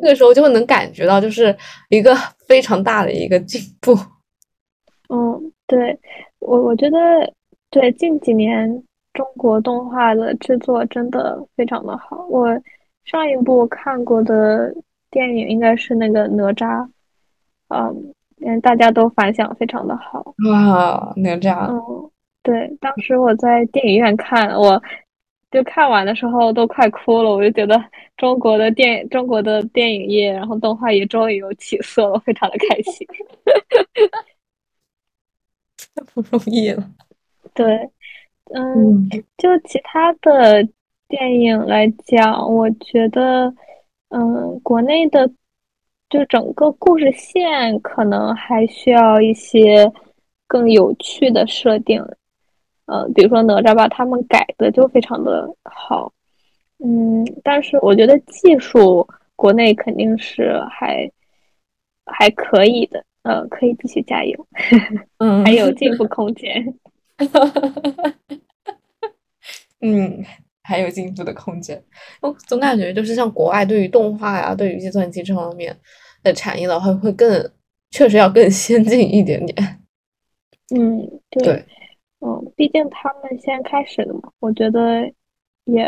[0.00, 1.56] 那个时候就会能感觉到，就是
[1.90, 2.12] 一个
[2.48, 3.92] 非常大的一个进步。
[5.08, 5.96] 嗯，对
[6.40, 6.98] 我我觉得，
[7.70, 12.26] 对近几年中国动画的制作真的非常的好。
[12.30, 12.48] 我
[13.04, 14.74] 上一部看过的
[15.10, 16.88] 电影应该是那个哪吒，
[17.68, 18.12] 嗯。
[18.44, 21.12] 嗯，大家都反响非常的好哇！
[21.16, 22.10] 哪吒，嗯，
[22.42, 24.82] 对，当时我在电影院看，我
[25.50, 27.82] 就看完的时候都快哭了，我就觉得
[28.16, 33.06] 中国的电中国的电影业，然后动画也终于有起色了，非常的开心，
[35.94, 36.84] 太 不容易了。
[37.54, 37.88] 对，
[38.54, 40.66] 嗯，就其他的
[41.08, 43.54] 电影来讲，我觉得，
[44.08, 45.30] 嗯，国内的。
[46.12, 49.90] 就整个故事线可能还需要一些
[50.46, 52.04] 更有趣的设定，
[52.84, 56.12] 呃，比如说哪吒吧他们改的就非常的好，
[56.84, 61.10] 嗯，但是我觉得技术国内肯定是还
[62.04, 64.46] 还可以的，呃，可以继续加油，
[65.16, 66.74] 嗯，还有进步空间，
[69.80, 70.22] 嗯，
[70.62, 71.82] 还有进步的空间，
[72.20, 75.74] 我总感觉就是像国外对于动画呀，对于计算机这方面
[76.22, 77.50] 的产业的话，会更
[77.90, 79.78] 确实要更 先进一点点。
[80.74, 81.64] 嗯，对，
[82.20, 85.02] 嗯，毕竟他们先开始的嘛，我觉得
[85.64, 85.84] 也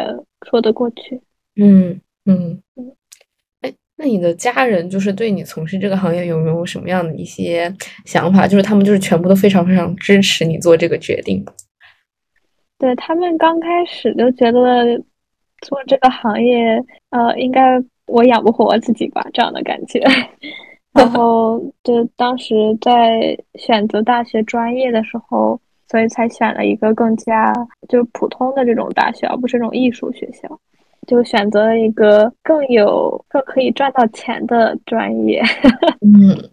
[0.47, 1.21] 说得过去。
[1.57, 2.97] 嗯嗯嗯，
[3.63, 8.47] 哎，那你的家人就是对你从事这个行业有没有什么样的一些想法？
[8.47, 11.43] 就是他们就是全部都非常非常支持你做这个决定。
[12.77, 14.99] 对他们刚开始就觉得
[15.63, 20.01] 做这个行业，呃，应该我养不活我自己吧，这样的感觉。
[20.93, 27.53] 然后就当时在选择大学专业的时候，所以才选了一个更加
[27.89, 30.61] 就是普通的这种大学，而不是这种艺术学校，
[31.07, 35.43] 就选择了一个更有更可以赚到钱的专业。
[36.01, 36.51] 嗯，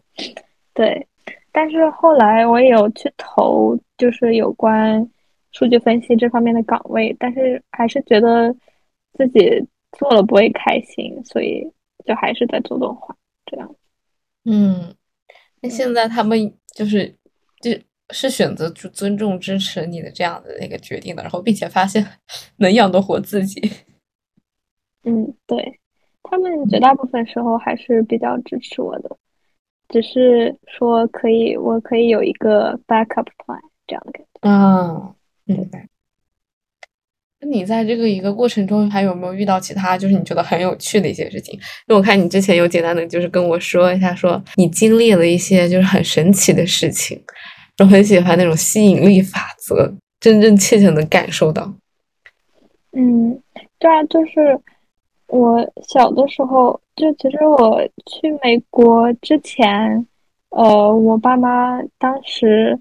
[0.74, 1.06] 对。
[1.52, 5.08] 但是后来我也有去投，就是有关
[5.52, 8.56] 数据分析这方面的岗位，但是还是觉得
[9.14, 11.70] 自己做了不会开心，所以
[12.06, 13.76] 就还是在做动画这样。
[14.46, 14.96] 嗯，
[15.62, 17.16] 那现在他们就是
[17.62, 17.72] 就
[18.12, 22.06] 是选择就尊重支持你的这样的那个决定的，然后并且发现
[22.58, 23.62] 能养得活自己。
[25.04, 25.80] 嗯，对
[26.24, 29.18] 他们绝大部分时候还是比较支持我的，
[29.90, 34.50] 只是说可以，我可以有一个 backup plan 这样的感觉。
[34.50, 35.88] 啊，明白。
[37.44, 41.56] 那你在这个一个过程中，还有没有遇到其他就是你觉得很有趣的一些事情？
[41.56, 47.20] 因为我看你之前有简单的就是跟我说一下，说你经历了一些就是很神奇的事情，
[47.80, 51.74] 我很喜欢那种吸引力法则，真真切切的感受到。
[52.92, 53.42] 嗯，
[53.80, 54.60] 对啊，就是
[55.28, 60.06] 我小的时候，就其实我去美国之前，
[60.50, 62.80] 呃，我爸妈当时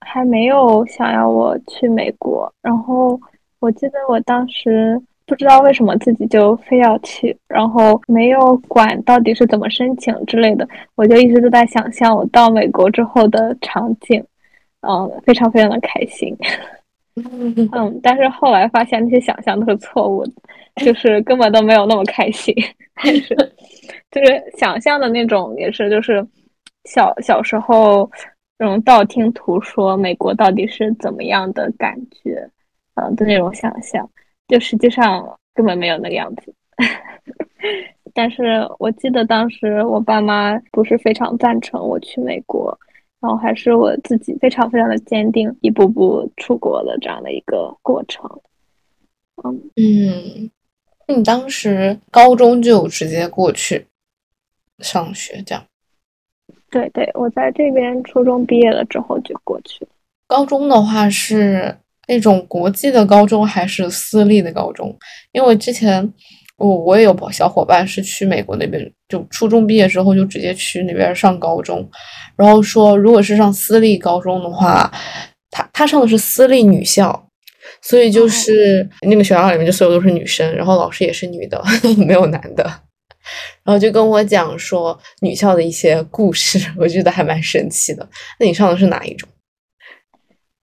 [0.00, 3.20] 还没有想要我去美国，然后。
[3.62, 14.22] 我记得我当时不知道为什么自己就非要去，然后没有管到底是怎么申请之类的，我就一直都在想象我到美国之后的场景，
[14.80, 16.36] 嗯，非常非常的开心，
[17.14, 20.32] 嗯，但是后来发现那些想象都是错误的，
[20.84, 22.52] 就是根本都没有那么开心，
[22.96, 23.36] 但是
[24.10, 26.26] 就是想象的那种也是就是
[26.86, 28.10] 小小时候
[28.58, 32.50] 那种道听途说美国到底是怎么样的感觉。
[32.94, 34.08] 嗯的那种想象，
[34.48, 36.54] 就实际上根本没有那个样子。
[38.12, 42.78] 但是我记得当时我爸妈不是非常赞成我去美国，
[43.20, 48.28] 然后还是我自己非常非常的坚定，一步步出国的这样的一个过程。
[49.42, 50.50] 嗯嗯，
[51.08, 53.86] 你当时高中就直接过去
[54.80, 55.64] 上学，这样？
[56.70, 59.90] 对对，我在这边初中毕业了之后就过去了。
[60.26, 61.74] 高中的话是。
[62.08, 64.96] 那种国际的高中还是私立的高中？
[65.32, 66.12] 因为之前
[66.56, 71.88] 我我也有小伙伴是去美国那边，就初中毕业之后就直接去那边上高中，
[72.36, 74.92] 然后说如果是上私立高中的话，
[75.50, 77.28] 他他上的是私立女校，
[77.80, 81.62] 所以就是那个学校里面就所有都是女生，然后老师也是女的，
[81.98, 82.64] 没有男的，
[83.64, 88.08] 然后就跟我讲说女校的一些故事， 我觉得还蛮神奇的。
[88.38, 89.28] 那你上的是哪一种？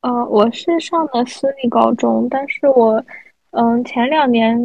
[0.02, 3.04] 呃，我是上的私立高中，但是我，
[3.52, 4.58] 嗯，前两年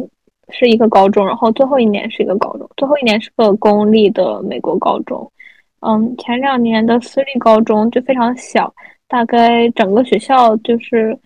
[0.49, 5.29] 是一个高中，然后最后一年是一个高中，最后一年是个公立的美国高中，
[5.81, 8.73] 嗯，前两年的私立高中就非常小，
[9.09, 11.17] 大概整个学校就是，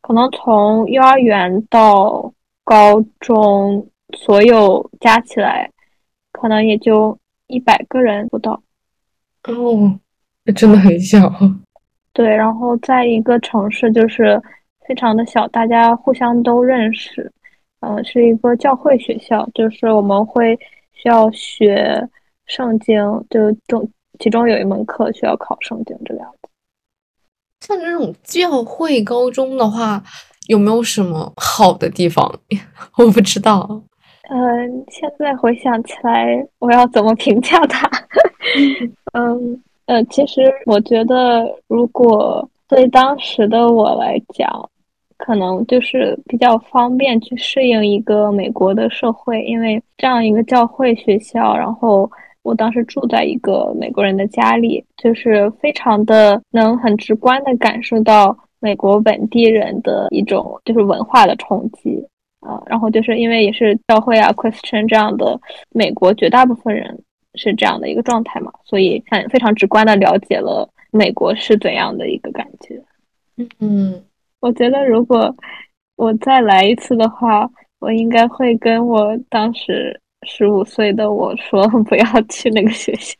[0.00, 2.32] 可能从幼儿园到
[2.64, 5.70] 高中，所有加起来，
[6.32, 8.62] 可能也就一百个人不到。
[9.44, 9.98] 哦，
[10.56, 11.30] 真的很小。
[12.12, 14.40] 对，然后在一个城市就是
[14.86, 17.30] 非常的小，大家互相都认识，
[17.80, 20.58] 嗯，是一个教会学校，就是我们会
[20.92, 22.08] 需要学
[22.46, 22.96] 圣经，
[23.30, 23.88] 就中
[24.18, 26.48] 其中有一门课需要考圣经这个样子。
[27.60, 30.02] 像这种教会高中的话，
[30.48, 32.40] 有没有什么好的地方？
[32.98, 33.82] 我不知道。
[34.28, 37.88] 嗯，现在回想起来，我要怎么评价它？
[39.14, 39.62] 嗯。
[39.90, 44.70] 呃，其实我觉得，如果对当时的我来讲，
[45.16, 52.08] 可能就是比较方便去适应一个美国的社会，因为这样一个教会学校，然后
[52.44, 62.00] 我当时住在一个美国人的家里，就是非常的能很直观的感受到美国本地人的一种就是文化的冲击
[62.46, 62.62] 啊。
[62.66, 65.36] 然后就是因为也是教会啊，Christian 这样的
[65.70, 66.96] 美国绝大部分人
[67.34, 72.82] 是这样的一个状态嘛，所以很非常直观的了解了美国是怎样的一个感觉。
[73.58, 74.02] 嗯，
[74.40, 75.34] 我觉得如果
[75.96, 77.50] 我再来一次的话。
[77.80, 83.16] 我应该会跟我当时十五岁的我说 不要去那个学校，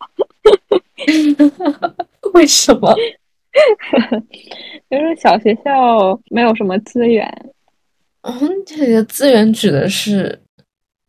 [2.35, 2.95] 为什么？
[4.91, 7.27] 因为小学校没有什么资源。
[8.21, 10.39] 嗯，这里的资源指的是，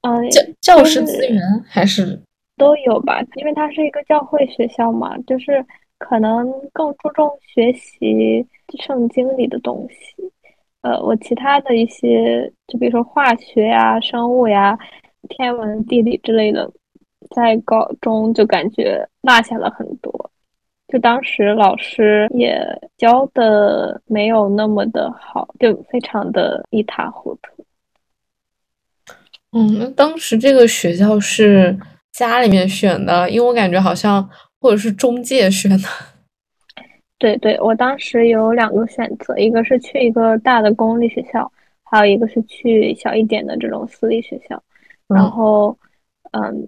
[0.03, 2.17] 嗯，教教师资源还是
[2.61, 3.19] 都有吧？
[3.37, 5.65] 因为它是一个教会学校嘛，就是
[5.97, 8.45] 可能更注重学习
[8.77, 10.31] 圣经里的东西。
[10.81, 14.77] 呃，我其他的一些，就比如说化学呀、生物呀、
[15.27, 16.71] 天文、地理之类的，
[17.35, 20.31] 在高中就感觉落下了很多，
[20.87, 22.63] 就当时老师也
[22.95, 27.65] 教的没有那么的好，就非常的一塌糊涂。
[29.53, 31.77] 嗯，那当时这个学校是
[32.11, 35.87] 家里面选的，因为我感觉好像或者是中介选的。
[37.17, 41.51] 对对，我当时有两个选择，一个是去一个大的公立学校，
[41.83, 44.61] 还有一个是去小一点的这种私立学校。
[45.07, 45.77] 然后，
[46.31, 46.67] 嗯，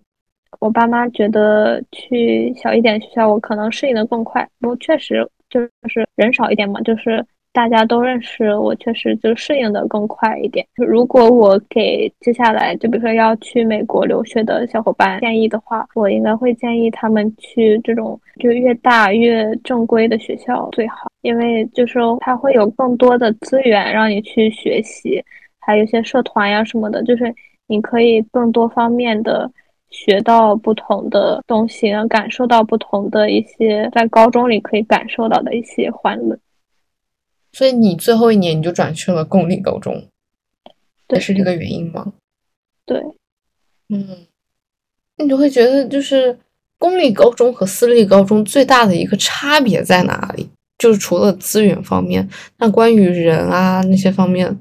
[0.59, 4.47] 我爸妈觉得去小一点学校，我可能适应的更快。
[4.59, 7.25] 不过确实就是人少一点嘛，就是。
[7.53, 10.65] 大家都认识我，确实就适应的更快一点。
[10.75, 25.23] 如果我给接下来就比如说要去美国留学的小伙伴建议的话，我应该会建议他们去这种就越大越正规的学校最好，因为就是说它会有更多的资源让你去学习，
[25.59, 27.31] 还有一些社团呀什么的，就是
[27.67, 29.49] 你可以更多方面的
[29.91, 36.35] 学到不同的东西，能感受到不同的一些在高中里可以感受到的一些欢乐。
[37.53, 40.07] 所以你最后一年你就转去了公立高中，
[41.09, 42.11] 也是这个原因吗？
[42.85, 42.99] 对，
[43.89, 44.27] 嗯，
[45.17, 46.37] 你就会觉得就是
[46.77, 50.49] 公立高中和私立高中最大的一个差别在哪里？
[50.79, 52.27] 就是除了资源方面，
[52.57, 54.59] 那关于人啊那些方面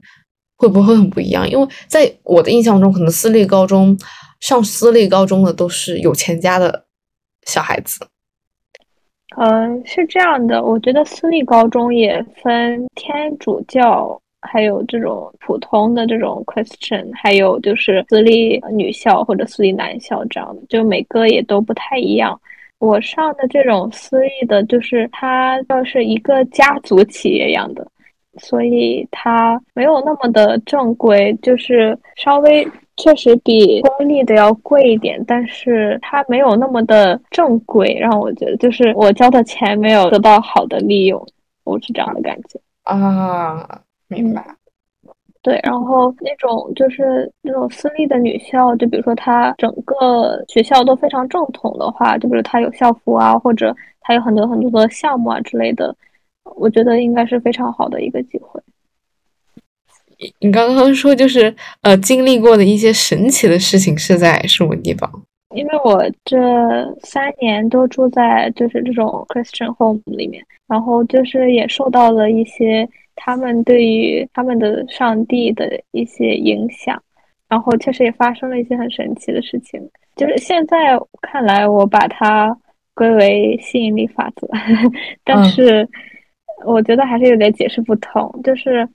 [0.56, 1.48] 会不会很不一样？
[1.50, 3.98] 因为在我的印象中，可能私立高中
[4.38, 6.84] 上私立高中的都是有钱家的
[7.46, 8.06] 小孩子。
[9.36, 22.38] 嗯，是这样的，我觉得私立高中也分天主教，还有这种普通的这种 Christian，还有就是私立女校或者私立男校这样的，就每个也都不太一样。
[22.78, 27.86] 我上的这种私立的，就是它就是一个家族企业一样的，
[28.38, 32.68] 所以它没有那么的正规，就是稍微。
[32.96, 41.26] 确实比公立的要贵一点，但是它没有那么的正规，让我觉得就是我交的钱没有得到好的利用，
[41.64, 43.82] 我是这样的感觉啊。
[44.08, 44.44] 明白。
[45.40, 55.96] 对，然后那种就是那种私立的女校，就比如说它整个学校都非常正统的话，就比如它有校服啊，或者它有很多很多的项目啊之类的，
[56.56, 58.60] 我觉得应该是非常好的一个机会。
[60.40, 65.10] 你刚刚说就是呃经历过的一些神奇的事情是在什么地方？
[65.54, 66.38] 因为我这
[67.02, 77.02] 三年都住在就是这种 Christian home 里面，然后就是也受到了一些他们对于他们的上帝的一些影响，
[77.48, 79.78] 然后确实也发生了一些很神奇的事情。
[80.16, 82.56] 就是现在看来，我把它
[82.94, 84.48] 归为吸引力法则，
[85.22, 85.86] 但是
[86.64, 88.88] 我觉得还是有点解释不通，就是。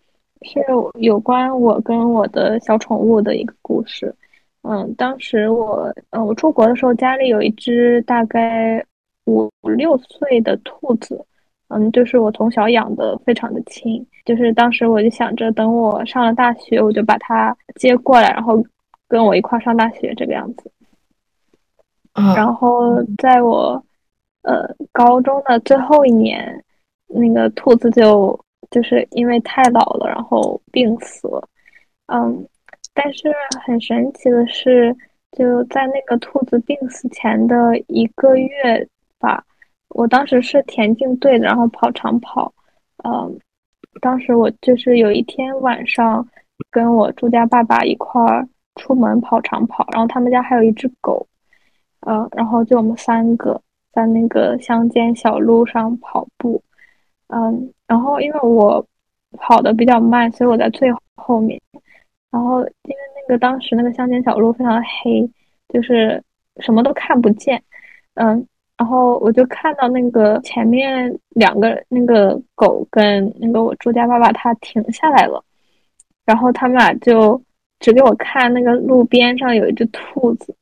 [0.44, 0.60] 是
[1.00, 4.14] 有关我跟我的小宠物的一个故事。
[4.62, 8.84] 嗯，当时我，嗯，我出国的时候，家里有一只大概
[9.26, 11.26] 五六岁的兔子。
[11.70, 14.06] 嗯，就是我从小养的，非常的亲。
[14.26, 18.62] 就是当时我就想着，等我上了大学，我就把它接过来，然后
[19.08, 20.72] 跟我一块上大学这个样子。
[22.36, 23.82] 然后在我，
[24.42, 26.64] 呃，高中的最后一年，
[27.08, 28.38] 那个兔子就。
[28.70, 31.48] 就是因为太老了，然后病死了。
[32.08, 32.48] 嗯，
[32.94, 33.34] 但是
[33.66, 34.96] 很神奇的是，
[35.32, 38.88] 就在那个兔子病死前的一个月
[39.20, 39.44] 吧，
[39.90, 42.54] 我当时是田径队的，然后跑长跑。
[43.04, 43.40] 嗯，
[44.02, 46.28] 当时我就是有一天晚上
[46.72, 51.28] 跟我朱家爸爸一块儿出门跑长跑，然后他们家还有一只狗。
[52.02, 53.62] 嗯，然后就我们三个
[53.92, 56.62] 在那个乡间小路上跑步。
[57.28, 58.86] 嗯，然后因为我
[59.38, 61.60] 跑的比较慢，所以我在最后面。
[62.32, 65.30] 然后因为那个当时那个乡间小路非常黑，
[65.70, 66.22] 就是
[66.58, 67.62] 什么都看不见。
[68.16, 68.46] 嗯，
[68.78, 75.44] 然后我就看到那个前面两个那个狗跟那个我住家爸爸他停下来了，
[76.26, 77.42] 然后他们俩就
[77.80, 80.56] 指给我看那个路边上有一只兔子，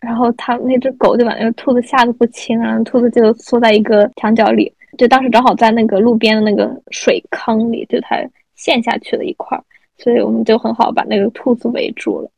[0.00, 8.16] 然后他那只狗就把那个兔子吓得不轻，然后兔子就缩在一个墙角里，就当时正好在那个路边的那个水坑里，就它
[8.54, 9.58] 陷下去了一块，
[9.96, 12.30] 所以我们就很好把那个兔子围住了。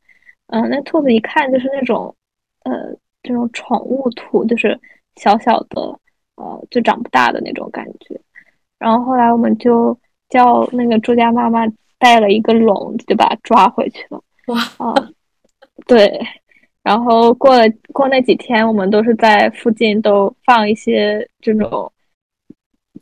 [0.47, 2.15] 嗯，那兔子一看就是那种，
[2.63, 2.95] 呃。
[3.25, 4.77] 这种宠物兔就是
[5.15, 5.81] 小小的，
[6.35, 8.19] 呃，就长不大的那种感觉。
[8.77, 9.97] 然后后来我们就
[10.27, 11.65] 叫那个朱家妈妈
[11.97, 14.21] 带了一个笼子，就把它抓回去了。
[14.47, 14.93] 哇啊，
[15.87, 16.21] 对。
[16.83, 21.89] 然后过了过那几天，我们都是在附近都放一些这种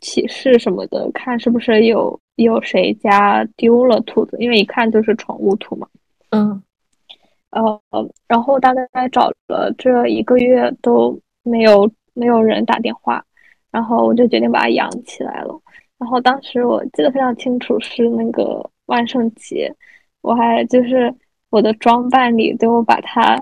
[0.02, 5.88] 启示什么的，看是不是有有谁家丢了兔子，因为一看就是宠物兔嘛。
[6.28, 6.62] 嗯。
[7.50, 7.80] 呃，
[8.26, 13.22] 然后大概找了这一个月都没有没有人打电话，
[13.70, 15.54] 然后我就决定把它养起来了。
[15.98, 19.70] 然后当时我记得非常清楚，是那个万圣节，
[20.22, 21.14] 我还就是
[21.50, 23.38] 我的装扮里都把它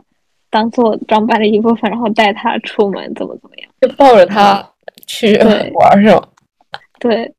[0.51, 4.61] 当做装扮的一部分，然后带它出门，怎么怎么样，就抱着它
[5.07, 5.39] 去
[5.75, 6.21] 玩是吗？
[7.01, 7.35] 对，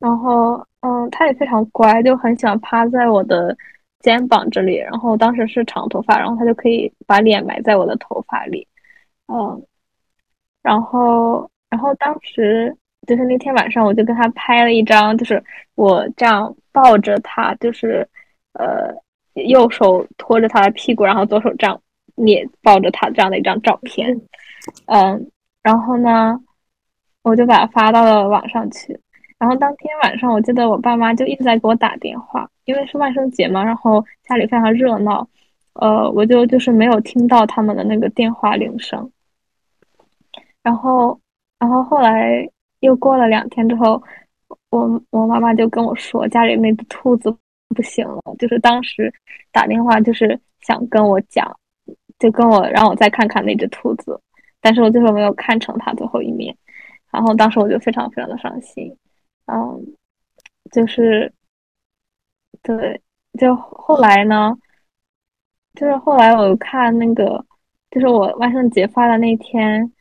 [0.00, 3.56] 然后嗯，它也非常乖，就很喜欢趴在我的。
[4.00, 8.68] 肩膀这里，然后当时是长头发，然后他就可以把脸埋在我的头发里，
[9.28, 9.64] 嗯，
[10.60, 12.76] 然后，然后当时
[13.06, 15.42] 就是那天晚上，我就跟他拍了一张，就是
[15.74, 18.06] 我这样抱着他，就是
[18.52, 18.94] 呃，
[19.42, 21.80] 右手托着他的屁股，然后左手这样
[22.16, 24.14] 也抱着他这样的一张照片，
[24.84, 25.30] 嗯，
[25.62, 26.38] 然后呢，
[27.24, 28.96] 我就把它发到了网上去。
[29.38, 35.26] 然后当天晚上，我记得我爸妈就一直在给我打电话，因为是万圣节嘛，然后家里非常热闹，
[35.74, 39.10] 呃，我就就是没有听到他们的那个电话铃声。
[40.62, 41.18] 然后，
[41.58, 42.48] 然后后来
[42.80, 44.02] 又过了两天之后，
[44.70, 47.34] 我我妈妈就跟我说，家里那只兔子
[47.74, 49.12] 不行了，就是当时
[49.52, 51.54] 打电话就是想跟我讲，
[52.18, 54.18] 就跟我让我再看看那只兔子，
[54.62, 56.56] 但是我最后没有看成它最后一面，
[57.14, 58.94] 然后当时我就非常非常的伤心。
[59.46, 59.86] 嗯，
[60.72, 61.32] 就是，
[62.62, 63.00] 对，
[63.38, 64.56] 就后来呢，
[65.74, 67.44] 就是后来我看那个，
[67.90, 69.92] 就是我万圣节发的那天，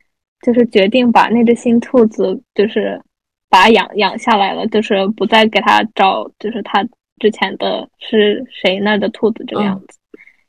[0.41, 3.01] 就是决定把那只新兔子，就是
[3.49, 6.83] 把养养下来了，就是不再给它找，就是它
[7.19, 9.99] 之前的是谁那的兔子这个样子，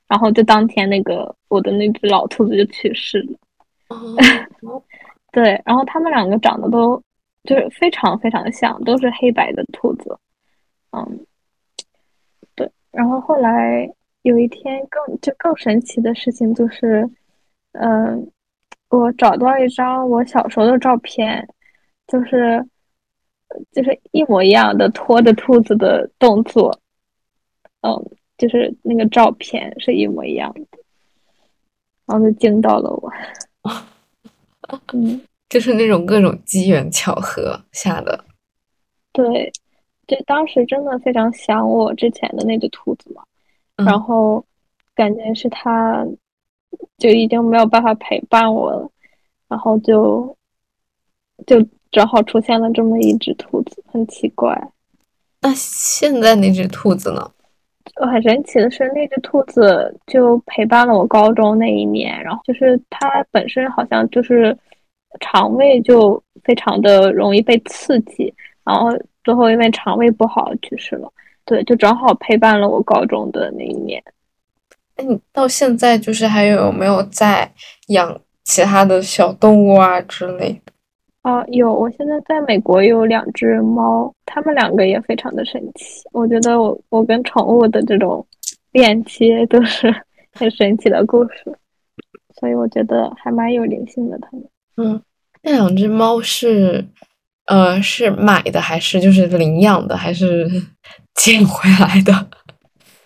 [0.09, 3.39] 然后就当天那个我的那只老兔子就去世了，
[5.35, 7.03] 对，然后他们两个长得都。
[7.47, 10.19] 就是非常非常像，都是黑白的兔子，
[10.93, 11.27] 嗯，
[12.55, 12.67] 对。
[12.91, 13.87] 然后后来
[14.23, 17.07] 有一天更就更神奇的事情就是，
[17.73, 18.27] 嗯，
[18.89, 21.47] 我找到一张我小时候的照片，
[22.07, 22.67] 就是
[23.73, 26.75] 就是一模一样的拖着兔子的动作，
[27.83, 27.93] 嗯，
[28.39, 30.79] 就是那个照片是一模一样的，
[32.07, 33.13] 然后就惊到了我，
[34.93, 35.21] 嗯。
[35.47, 38.25] 就是那种各种机缘巧合下的，
[39.13, 39.53] 对，
[40.05, 43.23] 就当时真的非常想我之前的那只兔子嘛，
[43.77, 44.45] 然后
[44.97, 46.05] 感觉是它
[46.99, 48.91] 就已经没有办法陪伴我了，
[49.47, 50.37] 然后就
[51.47, 54.73] 就正好出现了这么一只兔子，很奇怪。
[55.43, 57.31] 那现在那只兔子呢？
[58.11, 64.57] 很神奇的是，那只兔子就陪伴了我高中那一年，然后就是它本身好像就是。
[65.21, 68.89] 肠胃就非常的容易被刺激，然后
[69.23, 71.09] 最后因为肠胃不好去世了。
[71.45, 74.03] 对，就正好陪伴了我高中的那一年。
[74.97, 77.49] 那你到现在就是还有没有在
[77.91, 80.73] 养其他的小动物啊之类的？
[81.25, 86.03] 啊，有，我现在在美国有两只猫，它们两个也非常的神奇。
[86.13, 88.25] 我觉得我我跟宠物的这种
[88.73, 89.91] 链接都是
[90.35, 91.45] 很神奇的故事，
[92.39, 94.47] 所以我觉得还蛮有灵性的，它们。
[94.77, 95.01] 嗯，
[95.43, 96.85] 那两只猫是，
[97.47, 100.47] 呃，是买的还是就是领养的，还是
[101.17, 102.13] 捡回来的？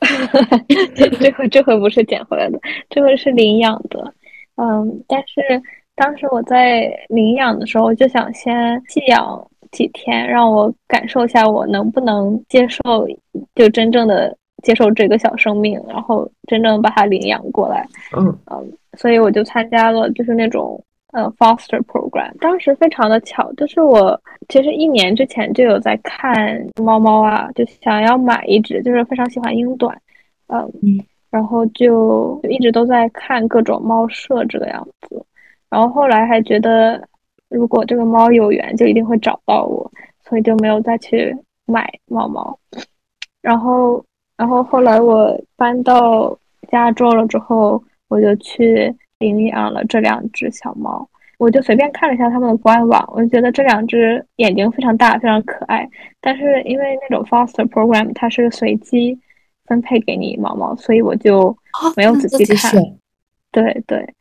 [0.96, 2.58] 这回这回不是捡回来的，
[2.90, 4.12] 这回是领养的。
[4.56, 5.62] 嗯，但是
[5.98, 12.80] 当时我在领养的时候，就想先寄养几天，让我感受一下我能不能接受，
[13.54, 17.86] 就真正的接受这个小生命，然后真正把它领养过来。
[18.16, 20.82] 嗯嗯，所以我就参加了，就是那种。
[21.10, 24.20] 呃，foster program，当时非常的巧，就是我
[24.50, 29.98] 其实一年之前就有在看猫猫啊，就想要买一只，就是非常喜欢英短，
[30.48, 30.68] 嗯，
[31.30, 35.24] 然后就就一直都在看各种猫舍这个样子，
[35.70, 37.06] 然后后来还觉得，
[37.48, 39.90] 如果这个猫有缘，就一定会找到我，
[40.24, 42.58] 所以就没有再去买猫猫。
[43.42, 44.04] 然后，
[44.36, 46.36] 然后后来我搬到
[46.70, 51.08] 加州了之后，我就去领养了这两只小猫。
[51.38, 55.88] 我就随便看了一下他们的官网，我就觉得这两只眼睛非常大，非常可爱。
[56.20, 59.16] 但是因为那种 foster program 它是随机
[59.66, 61.56] 分配给你猫猫，所以我就
[61.96, 62.72] 没有仔细看。
[63.52, 64.14] 对对，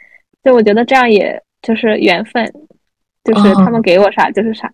[0.43, 2.45] 就我觉得这样也就是缘分，
[3.23, 4.71] 就是他们给我啥就是啥，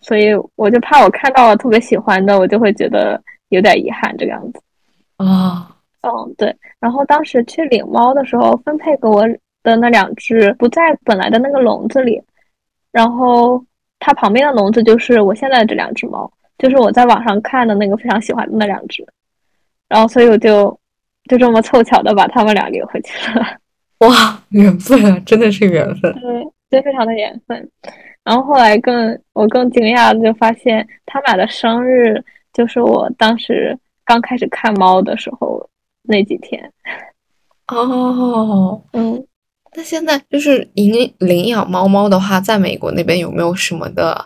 [0.00, 4.60] 所以我就怕我看到了特别喜欢的，我就会觉得有点遗憾这个样子。
[5.16, 6.54] 啊，嗯，对。
[6.78, 9.24] 然后当时去领猫的时候，分配给我。
[9.64, 12.22] 的那两只不在本来的那个笼子里，
[12.92, 13.64] 然后
[13.98, 19.02] 它旁边的笼子就是我现在的这两只猫，就是我在网上看的那个非常喜欢的那两只，
[19.88, 20.78] 然后所以我就
[21.30, 23.56] 就这么凑巧的把它们俩领回去了。
[23.98, 26.12] 哇， 缘分啊，真的是缘分。
[26.14, 26.44] 对，
[26.78, 27.70] 就非常的缘分。
[28.22, 32.22] 然后后来更我更惊讶的就发现，他俩的生日
[32.52, 35.68] 就是我当时刚开始看猫的时候
[36.02, 36.72] 那几天。
[37.68, 39.26] 哦， 嗯。
[39.76, 44.24] 那现在就是领领养猫猫的话，在美国那边有没有什么的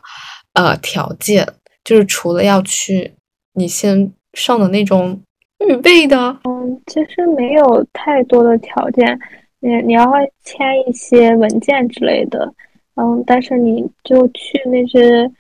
[0.53, 1.47] 呃条件？
[1.83, 3.15] 就是除了要去
[3.55, 5.19] 你先上的那种
[5.67, 9.19] 预备的，嗯，其实没有太多的条件。
[9.61, 10.07] 你你要
[10.45, 12.53] 签一些文件之类的，
[12.95, 15.31] 嗯，但是你就去那些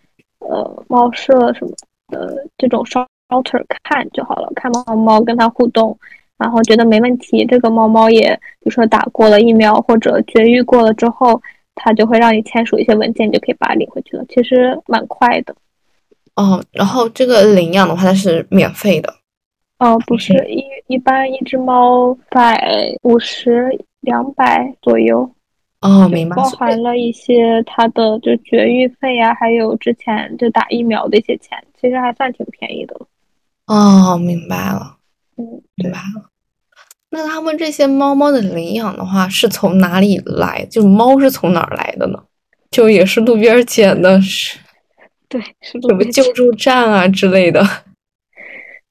[0.41, 1.73] 呃猫舍什么
[2.09, 5.97] 的这种 shelter 看就好了，看猫猫跟它互动。
[6.37, 11.43] 然后觉得没问题，这个猫猫也，比如说打过了疫苗或者绝育过了之后，
[11.75, 14.25] 它就会让你签署一些文件，就可以把它领回去了。
[14.29, 15.53] 其实蛮快的。
[16.37, 19.12] 哦，然后这个领养的话，它是免费的。
[19.81, 22.57] 哦，不是一一般一只猫百
[23.03, 23.77] 五十
[24.09, 25.30] 两百左右。
[25.80, 26.34] 哦，明白。
[26.34, 32.96] 包含了一些它的就绝育费呀，还有之前就打疫苗的一些钱，其实还算挺便宜的。
[33.66, 34.96] 哦，明白了。
[35.36, 35.44] 嗯，
[35.76, 36.30] 明白了。
[37.11, 40.66] 那他们这些猫猫的领养的话，是从哪里来？
[40.70, 42.18] 就猫是从哪儿来的呢？
[42.70, 44.59] 就也是路边捡的，是？
[45.28, 47.62] 对，是什么救助站啊之类的。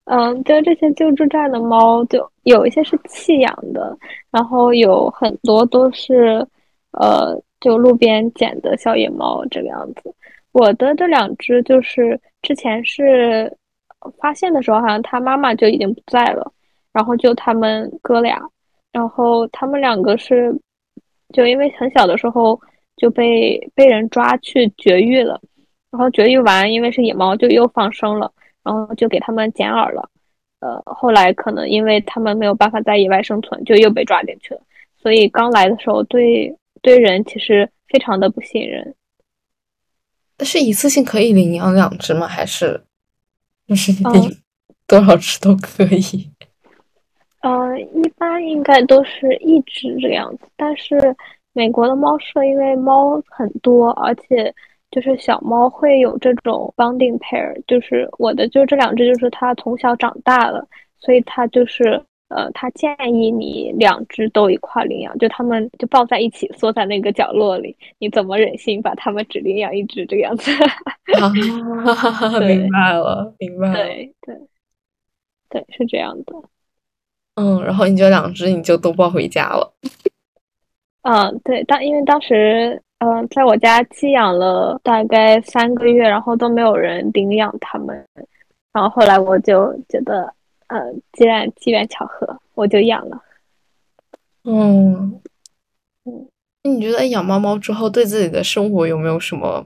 [0.09, 3.97] 嗯，就这些救助站的猫，就有一些是弃养的，
[4.31, 6.45] 然后有很多都是，
[6.91, 10.13] 呃，就路边捡的小野猫这个样子。
[10.51, 13.55] 我的这两只就是之前是。
[14.19, 16.49] 发现的时候，好像他妈妈就已经不在了，
[16.93, 18.39] 然后就他们哥俩，
[18.93, 20.55] 然后他们两个是，
[21.33, 22.57] 就因为很小的时候
[22.95, 25.41] 就被被人抓去绝育了，
[25.91, 28.31] 然后绝育完，因为是野猫，就又放生了，
[28.67, 30.09] 然后就给他们剪耳了，
[30.59, 34.61] 呃，后来可能因为他们没有办法在野外生存，就又被抓进去了，
[35.01, 38.93] 所以刚来的时候对对人其实非常的不信任。
[40.37, 42.27] 那是一次性可以领养两只吗？
[42.27, 42.83] 还是？
[43.69, 44.37] 就是你
[44.85, 46.29] 多少只都可以。
[47.39, 50.43] 嗯， 一般应该都是一只这个样子。
[50.57, 51.15] 但是
[51.53, 54.53] 美国的猫舍因为猫很多，而且
[54.97, 60.67] 就是小猫会有这种 bonding pair，就是我的就这两只，就是它从小长大了，
[60.97, 70.49] 所以它就是呃，它建议你两只都一块领养，就它们就抱在一起，缩在那个角落里，你怎么忍心把它们只领养一只这个样子？
[71.21, 71.29] 啊，
[72.39, 73.73] 明白了，明白了。
[73.75, 74.35] 对对
[75.51, 76.33] 对，是这样的。
[77.35, 79.75] 嗯，然后你就两只，你就都抱回家了。
[81.03, 88.05] 嗯，对，当因为当时，嗯，在我家寄养了大概三个月，然后都没有人领养它们，
[88.73, 90.33] 然后后来我就觉得，
[90.67, 93.21] 嗯，既然机缘巧合，我就养了。
[94.43, 95.21] 嗯
[96.05, 96.27] 嗯，
[96.63, 99.65] 那你觉得养猫猫之后，对自己的生活有没有什么？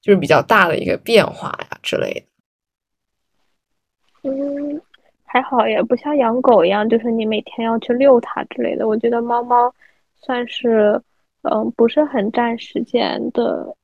[0.00, 2.22] 就是比较大的一个变化呀之类的。
[4.28, 4.80] 嗯，
[5.24, 8.88] 还好，也不像养狗一样，就是你每天要去遛它之类的。
[8.88, 9.72] 我觉得猫猫
[10.20, 11.00] 算是，
[11.42, 13.74] 嗯，不是很占时间的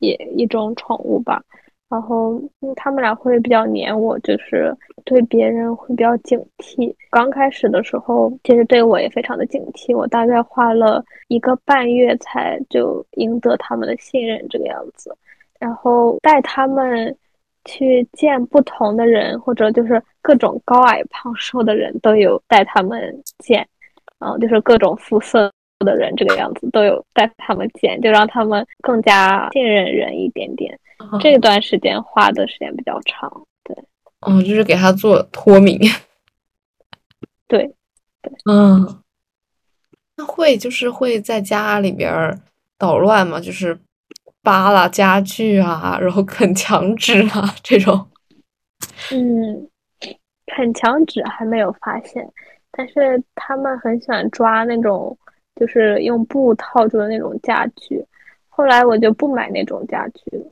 [0.00, 1.42] 也一种宠物吧。
[1.88, 2.38] 然后，
[2.76, 6.94] 他们俩会比较黏我，就是对别人会比较警惕。
[7.10, 9.96] 刚开始的时候，其实对我也非常的警惕。
[9.96, 15.16] 我大概花了一个半月才就赢得他们的信任，这个样子。
[15.58, 17.16] 然后带他们
[17.64, 23.00] 去见不同的人，或者就是各种高矮胖瘦的人都有带他们
[23.38, 23.66] 见，
[24.18, 30.78] 嗯，就是各种肤色的人这个样子都有带他们见，就让他们更加信任人一点点。
[31.20, 33.30] 这段时间花的时间比较长，
[33.62, 33.76] 对，
[34.20, 35.78] 哦，就是给他做脱敏，
[37.46, 37.72] 对，
[38.20, 39.00] 对，嗯，
[40.16, 42.40] 那会就是会在家里边
[42.76, 43.78] 捣乱嘛，就是
[44.42, 48.08] 扒拉家具啊，然后啃墙纸啊这种。
[49.14, 49.68] 嗯，
[50.46, 52.28] 啃墙纸还没有发现，
[52.72, 55.16] 但是他们很喜欢抓那种
[55.58, 58.04] 就是用布套住的那种家具。
[58.48, 60.44] 后来我就不买那种家具了。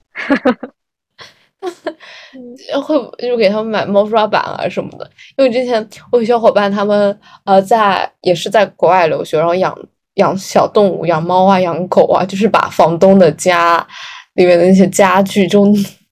[2.82, 9.76] 会就给他们买猫抓板啊什么的，因为之前我有小伙伴他们呃在也是在国外留学，然后养
[10.14, 13.84] 养小动物，养猫啊，养狗啊，就是把房东的家
[14.34, 15.66] 里面的那些家具就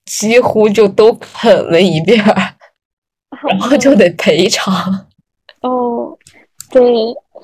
[0.06, 2.18] 几乎就都啃了一遍，
[3.48, 5.06] 然后就得赔偿。
[5.60, 6.18] 哦，
[6.70, 6.82] 对，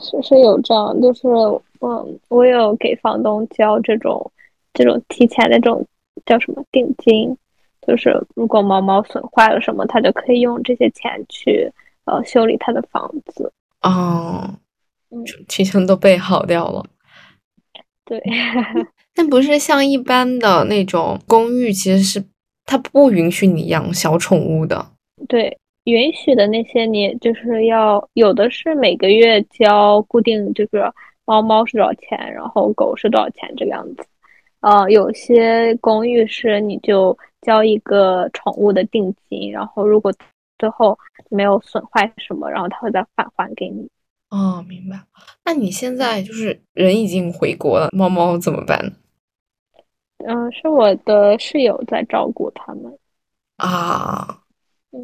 [0.01, 1.29] 是是有这样，就是
[1.81, 4.31] 嗯，我有给房东交这种
[4.75, 5.87] 这种提前的这种
[6.27, 7.37] 叫什么定金。
[7.87, 11.73] 就是如果毛毛损坏了什么，他就可以用这些钱去
[12.05, 13.51] 呃修理他的房子。
[13.81, 14.49] 哦，
[15.11, 16.85] 嗯，提前都备好掉了。
[18.05, 18.23] 对，
[19.15, 22.23] 但不是像一般的那种公寓，其实是
[22.67, 24.91] 它不允许你养小宠物的。
[25.27, 30.93] 对，允许的那些，你就是要有的是每个月交固定，就是
[31.25, 34.05] 猫猫是多少钱，然后狗是多少钱这个样子。
[34.61, 37.17] 呃，有些公寓是你就。
[37.43, 40.13] 交一个宠物的定金，然后如果
[40.59, 40.99] 最后
[41.31, 43.89] 没有损坏什么，然后他会再返还给你。
[44.29, 45.01] 哦，明白。
[45.47, 48.79] 那你现在就是人已经回国了，猫猫怎么办？
[50.27, 52.99] 嗯，是我的室友在照顾他们。
[53.57, 54.43] 啊，
[54.93, 55.01] 嗯，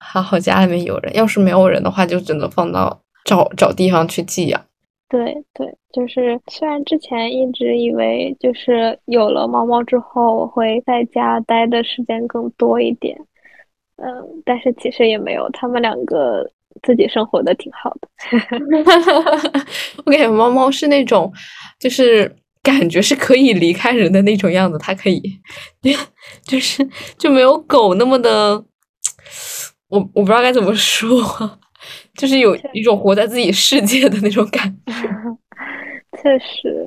[0.00, 4.60] 还好家里面有人，要是没有人的话，就只能放到找找地方去寄养。
[5.08, 13.18] 对对，就是虽然之前一直以为就是有了猫猫之后我会在家待的时间更多一点，
[13.96, 14.06] 嗯，
[14.44, 16.48] 但是其实也没有，他们两个
[16.82, 18.08] 自己生活的挺好的。
[20.06, 21.32] 我感觉猫猫是那种，
[21.80, 25.20] 就是感觉是可以离开人的那种样子，它可以，
[26.46, 26.88] 就是
[27.18, 28.64] 就没有狗那么的，
[29.90, 31.20] 我我不知道该怎么说。
[32.14, 34.92] 就是有一种活在自己世界的那种感觉，
[36.20, 36.86] 确实，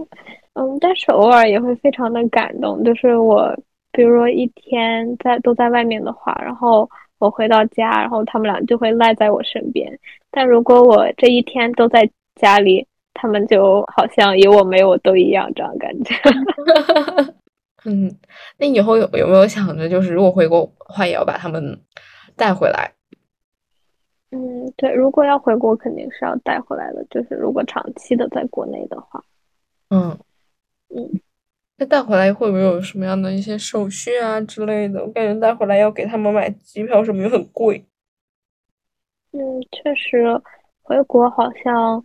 [0.54, 2.84] 嗯，但是偶尔也会非常的感动。
[2.84, 3.52] 就是我，
[3.92, 6.88] 比如说一天在都在外面的话，然后
[7.18, 9.92] 我回到家，然后他们俩就会赖在我身边。
[10.30, 12.86] 但如果我这一天都在家里，
[13.16, 16.14] 他们就好像有我没我都一样，这样感觉。
[17.86, 18.16] 嗯，
[18.60, 21.80] 那以后有有没有想着，就是如果回国的话，也要把他们
[22.36, 22.92] 带回来？
[24.32, 27.06] 嗯，对，如果要回国，肯定是要带回来的。
[27.10, 29.24] 就是如果长期的在国内的话，
[29.90, 30.18] 嗯
[30.90, 31.22] 嗯，
[31.78, 35.04] 那带回来会不会有什么样的一些手续啊之类的？
[35.06, 37.86] 我感觉带回来要给他们买机票什么，又很贵。
[39.32, 40.42] 嗯，确实，
[40.82, 42.04] 回国好像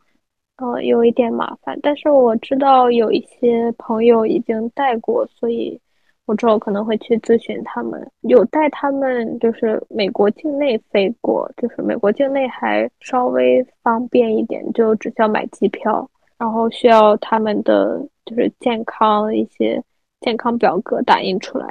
[0.56, 5.80] 呃有一点麻烦，但是我知道有一些朋友已经带过，所以。
[6.28, 16.06] 我之后可能会去咨询他们，有带他们就是美国境内飞过，就是美国境内还稍微方便一点，就只需要买机票，
[16.36, 19.82] 然后需要他们的就是健康一些
[20.20, 21.66] 健康表格打印出来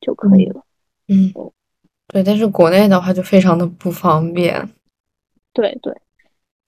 [0.00, 0.60] 就可以了。
[1.06, 1.32] 嗯，
[2.08, 4.68] 对，但是国内的话就非常的不方便。
[5.52, 5.96] 对对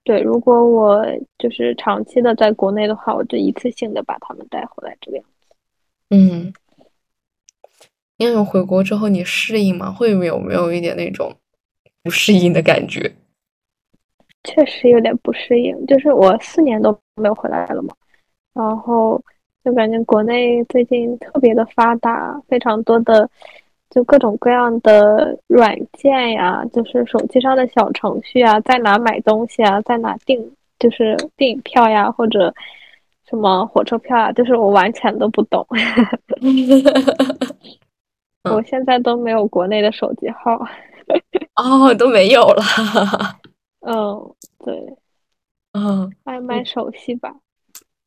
[0.04, 1.04] 对，如果我
[1.38, 5.56] 就是长期的在国内的话，我就一次性的把他们带回来这个样子。
[6.10, 6.52] 嗯。
[8.22, 9.90] 因为回国之后你适应吗？
[9.90, 11.34] 会有没有一点那种
[12.02, 13.12] 不适应的感觉？
[14.44, 17.94] 确实有点不适应，就是我四年都没有回来了嘛，
[18.54, 19.22] 然后
[19.64, 23.28] 就感觉国内最近特别的发达，非常多的
[23.90, 32.52] 就各种各样的软件呀，就是手机上的小程序啊，在哪买东西啊，在哪订就是电影票呀，或者
[33.30, 35.64] 什么火车票啊，就是我完全都不懂。
[38.44, 40.58] 我现在都没有国内的手机号，
[41.56, 42.62] 哦，都没有了。
[43.80, 44.34] 嗯，
[44.64, 44.74] 对，
[45.72, 47.32] 嗯，还蛮熟悉吧。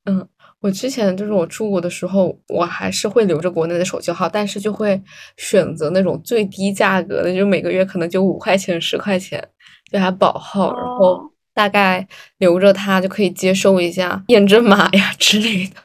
[0.06, 0.28] 嗯，
[0.60, 5.02] 我之前就是我出国的时候，我还是会留着国内的手机号，但是就会
[5.38, 9.50] 选择那种最低价格的，就每个月可能就五块钱、十块钱，
[9.90, 12.08] 就还保号，然后大概
[12.38, 15.82] 留着它就可以接收一下验证码呀之类的。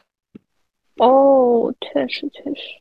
[0.97, 2.80] 哦，确实确实，嗯。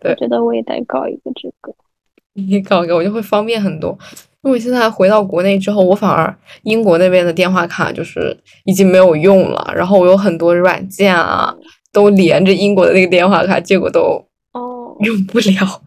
[0.00, 1.74] 我觉得我也得搞一个这个，
[2.34, 3.96] 你搞一个我就会方便很多。
[4.42, 6.32] 因为现在回到国内之后，我反而
[6.62, 11.52] 英国那边的电话卡就是已经没有用了，然后我有很多软件啊
[11.92, 15.82] 都连着英国的那个电话卡，结果都哦用不了。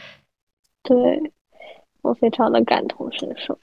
[0.82, 0.96] 对，
[2.00, 3.58] 我非常的感同身受。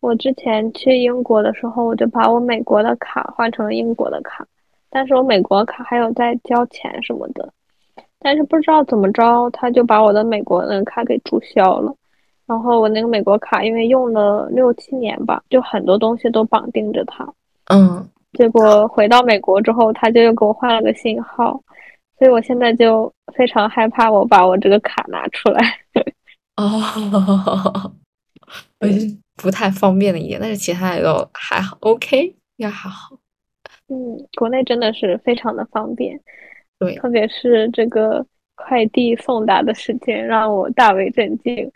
[0.00, 4.46] 我之前去英国的时候，我就把我美国的卡换成了英国的卡，
[4.88, 7.52] 但是我美国卡还有在交钱什么的，
[8.20, 11.94] 但是不知道怎么着，他就把我的美国那个卡给注销了。
[12.46, 17.26] 然后我那个美国卡因为用了六七年吧，就很多东西都绑定着它。
[17.66, 18.08] 嗯。
[18.32, 21.58] 结果回到美国之后，他就又给我换了个新号，
[22.18, 25.78] 所以我现在就非常害怕我把我这个卡拿出来。
[26.56, 26.78] 哦，
[28.80, 28.94] 我就
[29.36, 33.16] 不太方便的一点，但是其他的都还好，OK，也还好。
[33.88, 33.96] 嗯，
[34.36, 36.20] 国内真的是非常的方便，
[36.78, 41.70] 对，特别是这个快递送达的时间让我大为震惊。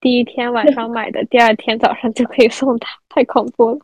[0.00, 3.78] 第一天晚上买的，第二天早上就可以送达，太恐怖了。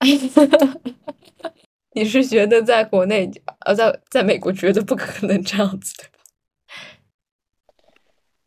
[1.92, 3.30] 你是觉得在国内，
[3.64, 6.18] 呃，在在美国绝对不可能这样子，对吧？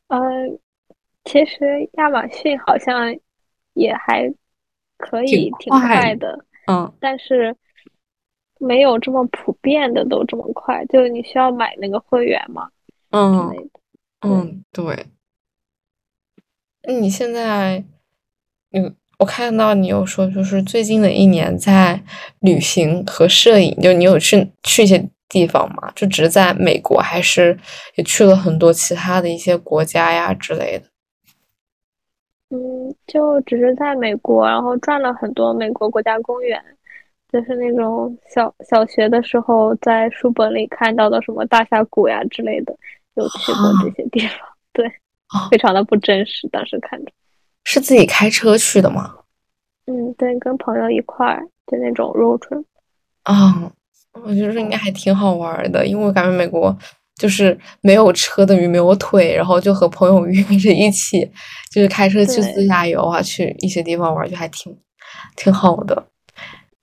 [0.07, 0.59] 嗯，
[1.25, 3.13] 其实亚马逊好像
[3.73, 4.31] 也还
[4.97, 7.55] 可以，挺快的，嗯，但是
[8.59, 12.69] 没有这么普遍的都这么快，就是你需要买那个会员嘛，
[13.09, 13.69] 嗯，
[14.21, 15.07] 嗯，对。
[16.83, 17.83] 那你现在，
[18.73, 18.95] 嗯。
[19.19, 22.01] 我看到你有说，就是最近的一年在
[22.39, 25.91] 旅行和摄影，就你有去去一些地方吗？
[25.93, 27.59] 就只是在美国，还是
[27.95, 30.85] 也去了很多其他的一些国家呀之类的？
[32.51, 36.63] 嗯，就只是在美国，然后转了很多美国国家公园，
[37.31, 42.75] 就是那种小小学的时候在书本里看到的什么大峡谷呀之类的，
[43.15, 44.31] 有去过这些地方。
[44.73, 44.89] 对，
[45.51, 47.11] 非常的不真实，当时看着。
[47.65, 49.15] 是自己开车去的吗？
[49.85, 52.63] 嗯，对，跟朋友一块儿就那种 road trip。
[53.23, 53.71] 啊，
[54.23, 56.75] 我觉得应该还挺好玩的，因为我感觉美国
[57.15, 61.29] 就是没有车等于没有腿，然后就和朋友 约着一起，
[61.71, 64.75] 就是开车去自驾游啊，去一些地方玩，就还挺
[65.35, 66.07] 挺好的。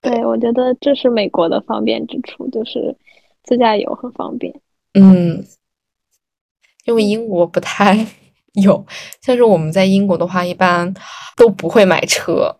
[0.09, 2.97] 对，我觉得这是美国的方便之处，就是
[3.43, 4.55] 自驾游很方便。
[4.95, 5.45] 嗯，
[6.85, 8.07] 因为英国不太。
[8.55, 8.87] 有，
[9.21, 10.95] 像是我们在英国的话，一般
[11.37, 12.57] 都不会买车，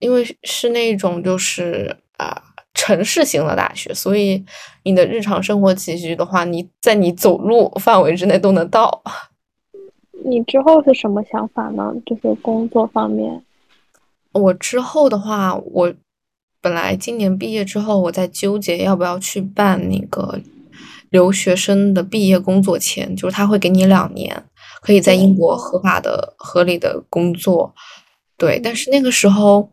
[0.00, 2.42] 因为是那种就是啊
[2.74, 4.44] 城市型的大学，所以
[4.82, 9.02] 你的日常生活起居的话，你在你走路范围之内都能到。
[10.24, 11.92] 你之后是什么想法呢？
[12.04, 13.44] 就是工作方面。
[14.32, 15.94] 我之后的话，我
[16.60, 20.40] 本来今年毕业之后，我在纠结要不要去办那个
[21.10, 24.44] 留学生的毕业工作签，就是他会给你两年。
[24.80, 27.74] 可以在英国合法的、合理的工作，
[28.36, 28.60] 对。
[28.60, 29.68] 但是那个时候，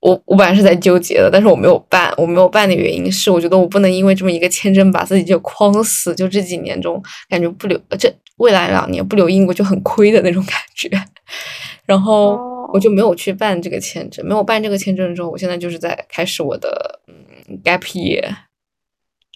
[0.00, 2.12] 我我本来是在纠结的，但是我没有办。
[2.18, 6.14] 我没有办的原因是，我觉得我不能因为这么一个签证把自己就框死。
[6.14, 10.90] 就这几年中，感觉不留这未来两年不留英国就很亏的那种感觉。
[11.86, 12.38] 然后
[12.72, 14.26] 我就没有去办这个签证。
[14.26, 18.28] 没有办这个签证之后，我现在就是在开始我的嗯 gap year。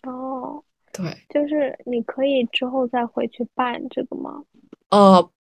[0.03, 0.63] 哦，
[0.93, 4.31] 对，就是你可以之后再回去办这个吗？
[4.91, 5.31] 呃，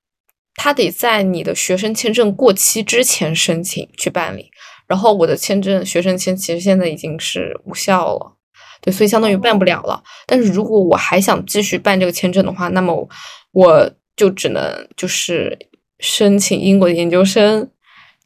[0.55, 4.51] 他得在你的学生签证过期之前申请去办理，
[4.87, 8.37] 然后我的签证学生签其实现在已经是无效了，
[8.81, 10.03] 对，所以相当于办不了了。
[10.27, 13.09] 但是如果我还想继续办这个签证的话，那么
[13.53, 15.57] 我就只能就是
[15.99, 17.71] 申请英国的研究生，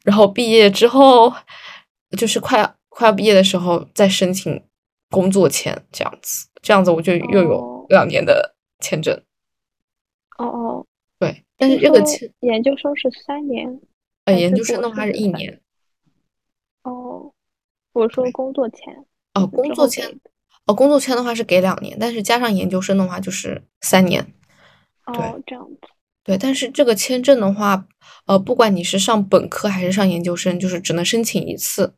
[0.09, 1.31] 然后毕业之后
[2.17, 4.59] 就是快快要毕业的时候再申请
[5.11, 9.15] 工作签，这样子，这样子我就又有两年的签证。
[10.39, 10.85] 哦哦。
[11.19, 13.79] 对，但是这个签研究生是三年，
[14.25, 15.61] 呃，研究生的话是一年。
[16.81, 17.31] 哦，
[17.93, 19.05] 我说工作签。
[19.35, 20.19] 哦，工作签，
[20.65, 24.25] 哦，工作签的话是给两年，但是加上研究生的话就是三年。
[25.05, 25.81] 哦，这样子。
[26.23, 27.85] 对，但是这个签证的话，
[28.25, 31.95] 呃，不管你是上本科还是上研究生，就是只能申请一次。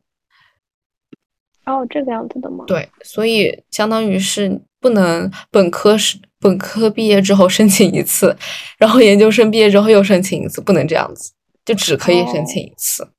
[1.66, 2.64] 哦，这个样子的吗？
[2.66, 6.18] 对，所以相当于是不能本科是。
[6.42, 8.36] 本科毕业之后申请一次，
[8.76, 11.32] 然后研究生毕业之后又申请一次，不能这样子，
[11.64, 13.12] 就只可以申请一次。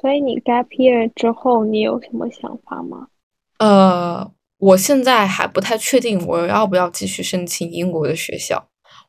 [0.00, 3.06] 所以你 gap year 之后，你有什么想法吗？
[3.60, 8.68] 呃，我现在还不太确定我要不要继续申请英国的学校，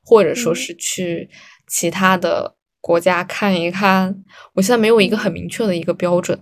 [0.09, 1.29] 或者说是去
[1.67, 4.23] 其他的国家看一看。
[4.55, 6.39] 我现在没有一个很明确的一个标准，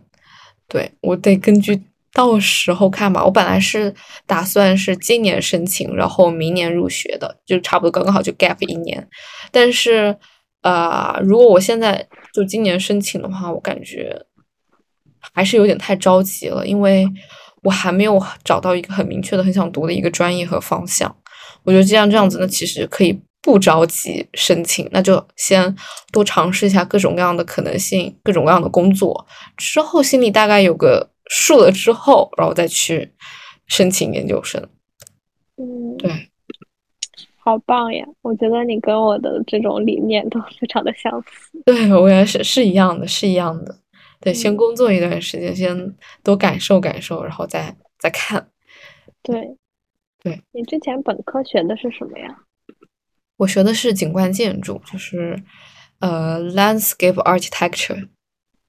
[0.69, 1.83] 对我得根据。
[2.13, 3.93] 到时候看吧，我本来是
[4.25, 9.07] 打算是今年申请，然后明年入学的，就差不多刚刚好就 gap 一年。
[9.51, 10.17] 但是，
[10.61, 14.19] 呃，如果我现在就今年申请的话，我感觉
[15.31, 17.05] 还是有点太着急了，因为
[17.61, 21.15] 我还没有找到一个很明确的、很想读的一个专业和方向。
[21.65, 25.73] 我觉得既然这样子那，其实可以不着急申请，那就先
[26.11, 29.25] 多尝试一下各种各样的可能性，各种各样的工作，
[29.55, 31.09] 之后心里大概有个。
[31.29, 33.11] 数了之后，然后再去
[33.67, 34.65] 申请研究生。
[35.57, 36.09] 嗯，对，
[37.35, 38.07] 好棒呀！
[38.21, 41.61] 我觉得你跟我的这种理念都非常的相似。
[41.67, 43.77] 对我也是是一样的，是一样的。
[44.21, 45.93] 对，先工作一段时间，先
[46.23, 48.49] 多感受感受，然后再再看。
[49.21, 49.57] 对，
[50.23, 52.33] 对你之前本科学的是什么呀？
[53.37, 55.41] 我学的是景观建筑，就是
[55.99, 58.07] 呃，landscape architecture。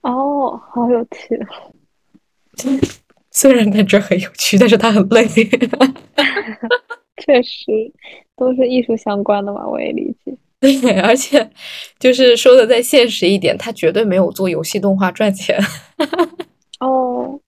[0.02, 1.38] 哦，好有趣。
[3.30, 5.26] 虽然感觉很有趣，但是它很累。
[7.24, 7.64] 确实，
[8.36, 10.36] 都是艺术相关的嘛，我也理解。
[10.60, 11.48] 对，而且
[11.98, 15.56] 就是说的再现实一点，他绝对没有做游戏动画赚钱。
[16.80, 17.38] 哦，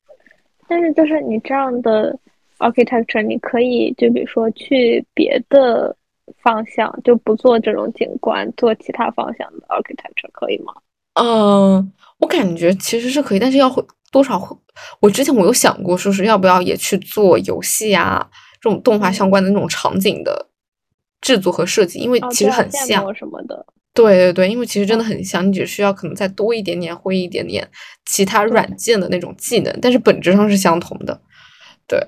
[0.69, 2.17] 但是就是你这样的
[2.59, 5.97] architecture，你可以就比如说去别的
[6.43, 10.73] 方向，就不做这种景观，做其他方向的 architecture，可以吗？
[11.15, 14.57] 嗯，我感觉其实是可以，但是要会多少会。
[15.01, 20.49] 我之前我有想过，说是要不要也去做游戏啊，这种动画相关的那种场景的。
[21.23, 27.69] 制作和设计，因为其实很像什么的，对对对，因为其实真的很像，你只需要可能再多一点点，会一点点
[28.07, 31.21] 其他软件的那种技能，但是本质上是相同的。
[31.91, 31.99] 对，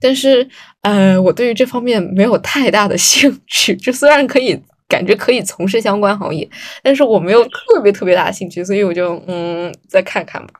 [0.00, 0.46] 但是
[0.82, 6.48] 呃，我对于这方面没有太大的 兴趣，就虽然可以感觉可以从事相关行业，
[6.82, 10.54] 但是我没有特别特别大的兴趣，所以我就嗯，再看看吧。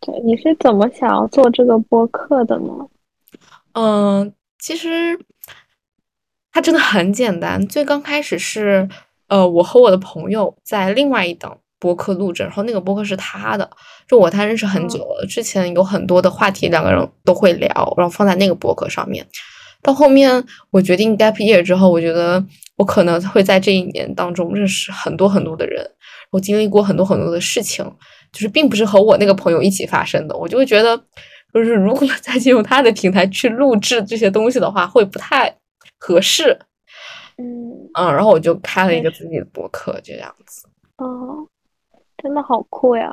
[0.00, 2.72] 对，你是怎么想要做这个播客的呢？
[3.74, 5.18] 嗯，其实。
[6.50, 7.64] 它真的很简单。
[7.68, 8.88] 最刚开始是，
[9.28, 13.68] 呃，我和我的朋友在另外一档播客录制，然后那个播客是他的，
[14.08, 19.26] 就我他认识很久了，之前有很多的话题两个人都会聊，然后放在那个播客上面。
[19.82, 22.44] 到后面我决定 gap year 之后，我觉得
[22.76, 25.88] 我可能会在这一年当中认识很多很多的人，
[26.30, 27.84] 我经历过很多很多的事情，
[28.32, 30.96] 就是并不是和我那个朋友一起发生的，我就会觉得，
[31.54, 35.54] 就是如果 再进入他的平台去录制这些东西的话，会不太。
[36.00, 36.56] 合适，
[37.38, 40.68] 嗯嗯，然后我就开了一个自己的博客，就这样子。
[40.98, 41.44] 哦，
[42.22, 43.12] 真的好酷呀！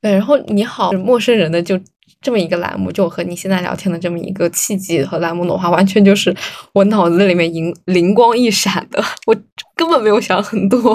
[0.00, 1.78] 对，然后你好，陌生人的就
[2.20, 6.34] 这么一个栏目，就和你现在聊天的这么一个契机和栏目的话，完全就是
[6.72, 9.36] 我脑子里面灵灵光一闪的，我
[9.76, 10.92] 根本没有想很多。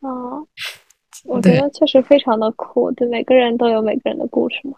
[0.00, 0.44] 哦，
[1.24, 4.72] 我觉得确实非常的酷，对，每个人都有每个人的故事嘛。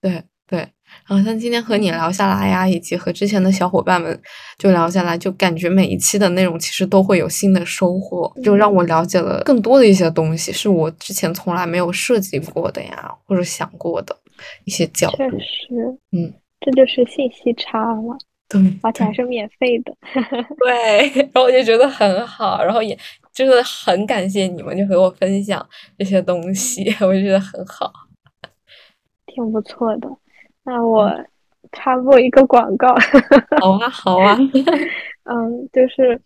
[0.00, 0.66] 对对。
[1.06, 4.18] 然后像今天和你聊下来呀，以及和之前的小伙伴们
[4.58, 14.16] 就聊下来，就感觉每一期的内容其实都会有新的收获，就让我了解了更多的一些东西，是我之前从来没有涉及过的呀，或者想过的
[14.64, 15.16] 一些角度。
[15.18, 18.16] 确实，嗯，这就是信息差了。
[18.48, 19.94] 对，而且还是免费的。
[20.64, 22.98] 对， 然后我就觉得很好，然后也
[23.30, 25.64] 真的很感谢你们，就和我分享
[25.98, 27.92] 这些东西， 我就觉得很好，
[29.26, 30.08] 挺不错的。
[30.68, 31.10] 那我
[31.72, 32.94] 插播一个广告，
[33.58, 34.36] 好啊，好啊，
[35.24, 36.20] 嗯，就是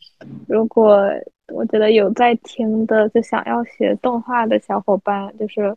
[0.49, 1.01] 如果
[1.55, 5.73] 我觉得有在听的，就想要学动画的小伙伴，就是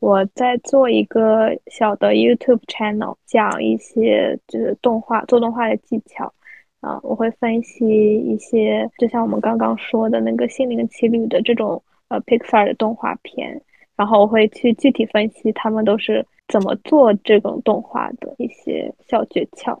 [0.00, 6.32] 我在做一个小的 YouTube channel，讲一些就是动画做动画的技巧，
[6.80, 13.62] 啊，我会分析一些，就像我们刚刚说的那个《心灵奇旅》的这种呃 Pixar 的动画片，
[13.94, 16.26] 然后我会去具体分析他们都是。
[16.50, 19.78] 怎么做这种动画的一些小诀窍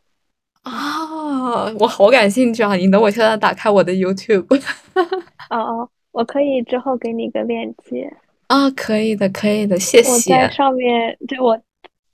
[0.62, 1.64] 啊！
[1.80, 2.74] 我好感兴趣啊！
[2.74, 4.46] 你等我现在打开我的 YouTube。
[5.50, 8.08] 哦哦，我可以之后给你个链接
[8.46, 8.70] 啊！
[8.70, 10.32] 可以的，可以的，谢谢。
[10.32, 11.60] 我在上面，就我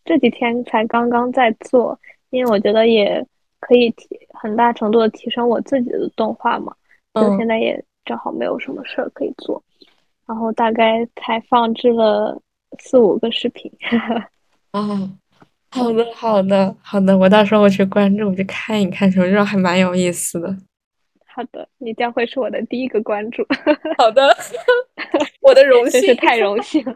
[0.05, 1.99] 这几天才刚刚在做，
[2.31, 3.23] 因为我觉得也
[3.61, 6.75] 可以提很大程度的提升我自己的动画嘛。
[7.13, 9.63] 就现在也正好没有什么事儿可以做，
[10.27, 12.41] 然后大概才放置了
[12.79, 13.71] 四五个视频。
[14.77, 15.11] 哦，
[15.71, 20.55] 好的，好的，好的，我到时候我去关注，我去看一看，我觉得还蛮有意思的。
[21.25, 23.43] 好的，你将会是我的第一个关注。
[23.97, 24.37] 好的，
[25.41, 26.95] 我的荣幸，真是太荣幸了。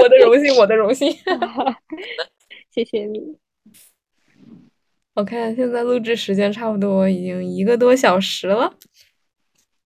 [0.00, 1.08] 我的荣幸， 我的荣幸。
[2.70, 3.38] 谢谢你。
[5.14, 8.74] 我看现在录制时间差不多已经一个多小时了。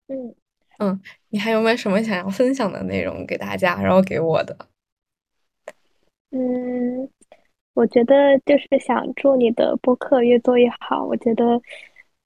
[0.07, 0.33] 嗯
[0.79, 4.57] 嗯，你还有没有什么想要分享的内容给大家，然后给我的？
[6.31, 7.09] 嗯，
[7.73, 11.05] 我觉得就是想祝你的播客越做越好。
[11.05, 11.59] 我觉得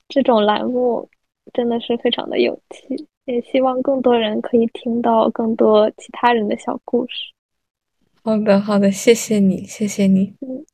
[0.09, 1.09] 这种栏目
[1.53, 7.13] 真的是非常的有趣，也希望更多人可以听到更多其他人的小故事。
[8.23, 10.35] 好的，好的，谢谢你，谢谢你。
[10.41, 10.65] 嗯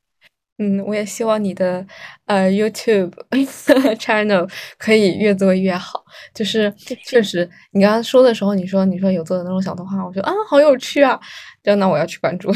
[0.61, 1.85] 嗯，我也希望你的
[2.25, 3.11] 呃 YouTube
[3.97, 4.45] channel
[4.77, 6.03] 可以越做越好。
[6.33, 6.69] 就是
[7.05, 11.17] 确实，你刚刚说的时候，你说你说有做的那种小动画，我说啊，好有趣啊，
[11.63, 12.51] 就那我要去关注。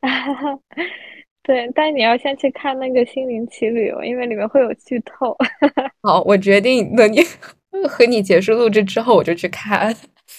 [1.42, 5.36] 对，但你要先去看那个《心灵奇旅游》，因为里面会有剧透。
[6.02, 7.20] 好，我决定等你
[7.88, 9.94] 和你结束录制之后，我就去看。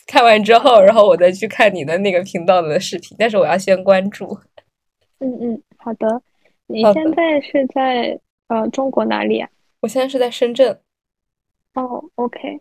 [0.06, 3.16] 看完之后，然后我再去看你的那个频道的视频。
[3.20, 4.38] 但是我要先关注。
[5.20, 6.22] 嗯嗯，好的。
[6.68, 9.50] 你现在是在呃中国哪里啊？
[9.82, 10.80] 我现在是在深圳。
[11.74, 12.60] 哦，OK。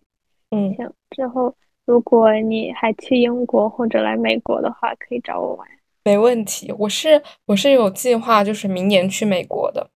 [0.50, 0.90] 嗯，行。
[1.10, 5.68] 之后如果你还去英国或者来美国的话，可以找我玩。
[6.08, 6.72] 没问题。
[6.78, 9.90] 我是我是有计划，就是明年去美国的，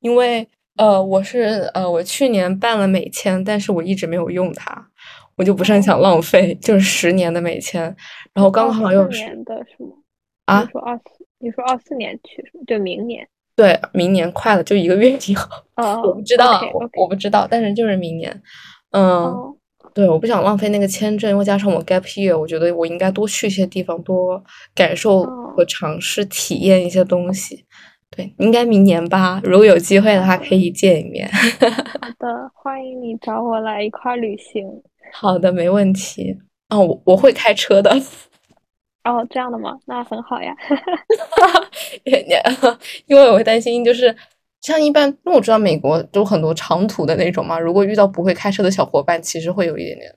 [0.00, 4.88] 因为呃我是呃我去年办了美签，但是我一直没有用它。
[5.36, 7.80] 我就不是很想浪费，就是十年的美签，
[8.34, 9.90] 然后刚好又是年的是吗？
[10.46, 10.62] 啊？
[10.62, 11.04] 你说二四？
[11.38, 12.64] 你说二四年去是吗？
[12.66, 13.24] 就明年？
[13.54, 15.48] 对，明年快了，就一个月以后。
[15.76, 18.42] 哦，我不知道，我我不知道，但是就是明年。
[18.90, 19.32] 嗯，
[19.94, 24.42] 对，我不想浪费那个签证，因为加上我 gap year，我觉得我应该多去一些地方，多
[24.74, 27.64] 感受和尝试体验一些东西。
[28.10, 29.40] 对，应该明年吧。
[29.44, 31.28] 如果有机会的话，可以见一面。
[31.28, 34.66] 好的，欢迎你找我来一块旅行。
[35.12, 36.36] 好的，没问题。
[36.70, 37.90] 哦，我我会开车的。
[39.04, 39.76] 哦，这样的吗？
[39.86, 40.54] 那很好呀。
[43.06, 44.14] 因为我会担心，就是
[44.68, 47.58] 像一般，因为我知道美国都很多长途的那种嘛。
[47.58, 50.14] 如果遇到不会开车的小伙伴，其实会有一点点，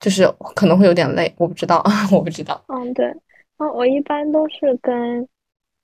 [0.00, 1.32] 就是可能会有点累。
[1.36, 2.60] 我不知道， 我不知道。
[2.68, 3.06] 嗯，对。
[3.58, 5.28] 嗯，我一般都是跟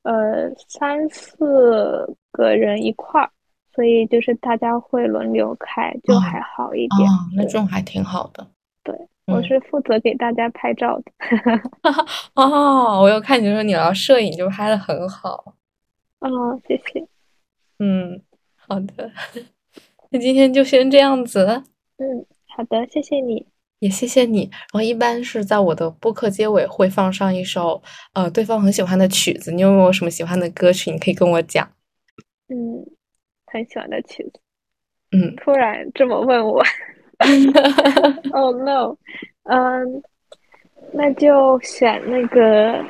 [0.02, 3.30] 呃三四个人一块儿。
[3.74, 7.06] 所以就是大家会轮流开，就还好一点。
[7.36, 8.46] 那这种还挺好的。
[8.82, 8.94] 对，
[9.26, 11.12] 我是负责给大家拍照的。
[12.32, 15.52] 哦，我又看你说你要摄影，就拍的很好。
[16.20, 17.06] 哦，谢谢。
[17.78, 18.22] 嗯，
[18.54, 19.10] 好的。
[20.10, 21.62] 那今天就先这样子。
[21.98, 23.46] 嗯，好的，谢谢你，
[23.78, 24.48] 也谢谢你。
[24.50, 27.82] 然后一般是在我的播客结尾会放上一首
[28.14, 29.52] 呃对方很喜欢的曲子。
[29.52, 30.90] 你有没有什么喜欢的歌曲？
[30.90, 31.68] 你可以跟我讲。
[32.48, 32.84] 嗯。
[33.48, 34.40] 很喜欢的曲子，
[35.12, 36.62] 嗯，突然这么问我，
[38.34, 38.96] Oh no，
[39.44, 40.02] 嗯，
[40.92, 42.84] 那就选那个，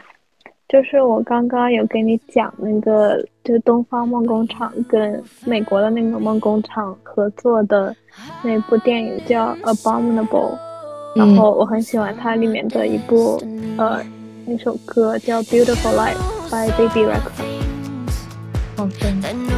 [0.68, 7.94] 就是我刚刚有跟你讲那个，就是东方梦工厂跟美国的那个梦工厂合作的
[8.42, 10.26] 那部电影叫《Abominable》，
[11.14, 13.40] 然后我很喜欢它里面的一部
[13.78, 14.02] 呃
[14.44, 16.16] 那首歌叫《Beautiful Life》
[16.50, 17.44] by Baby Rexa。
[18.76, 19.55] 好的。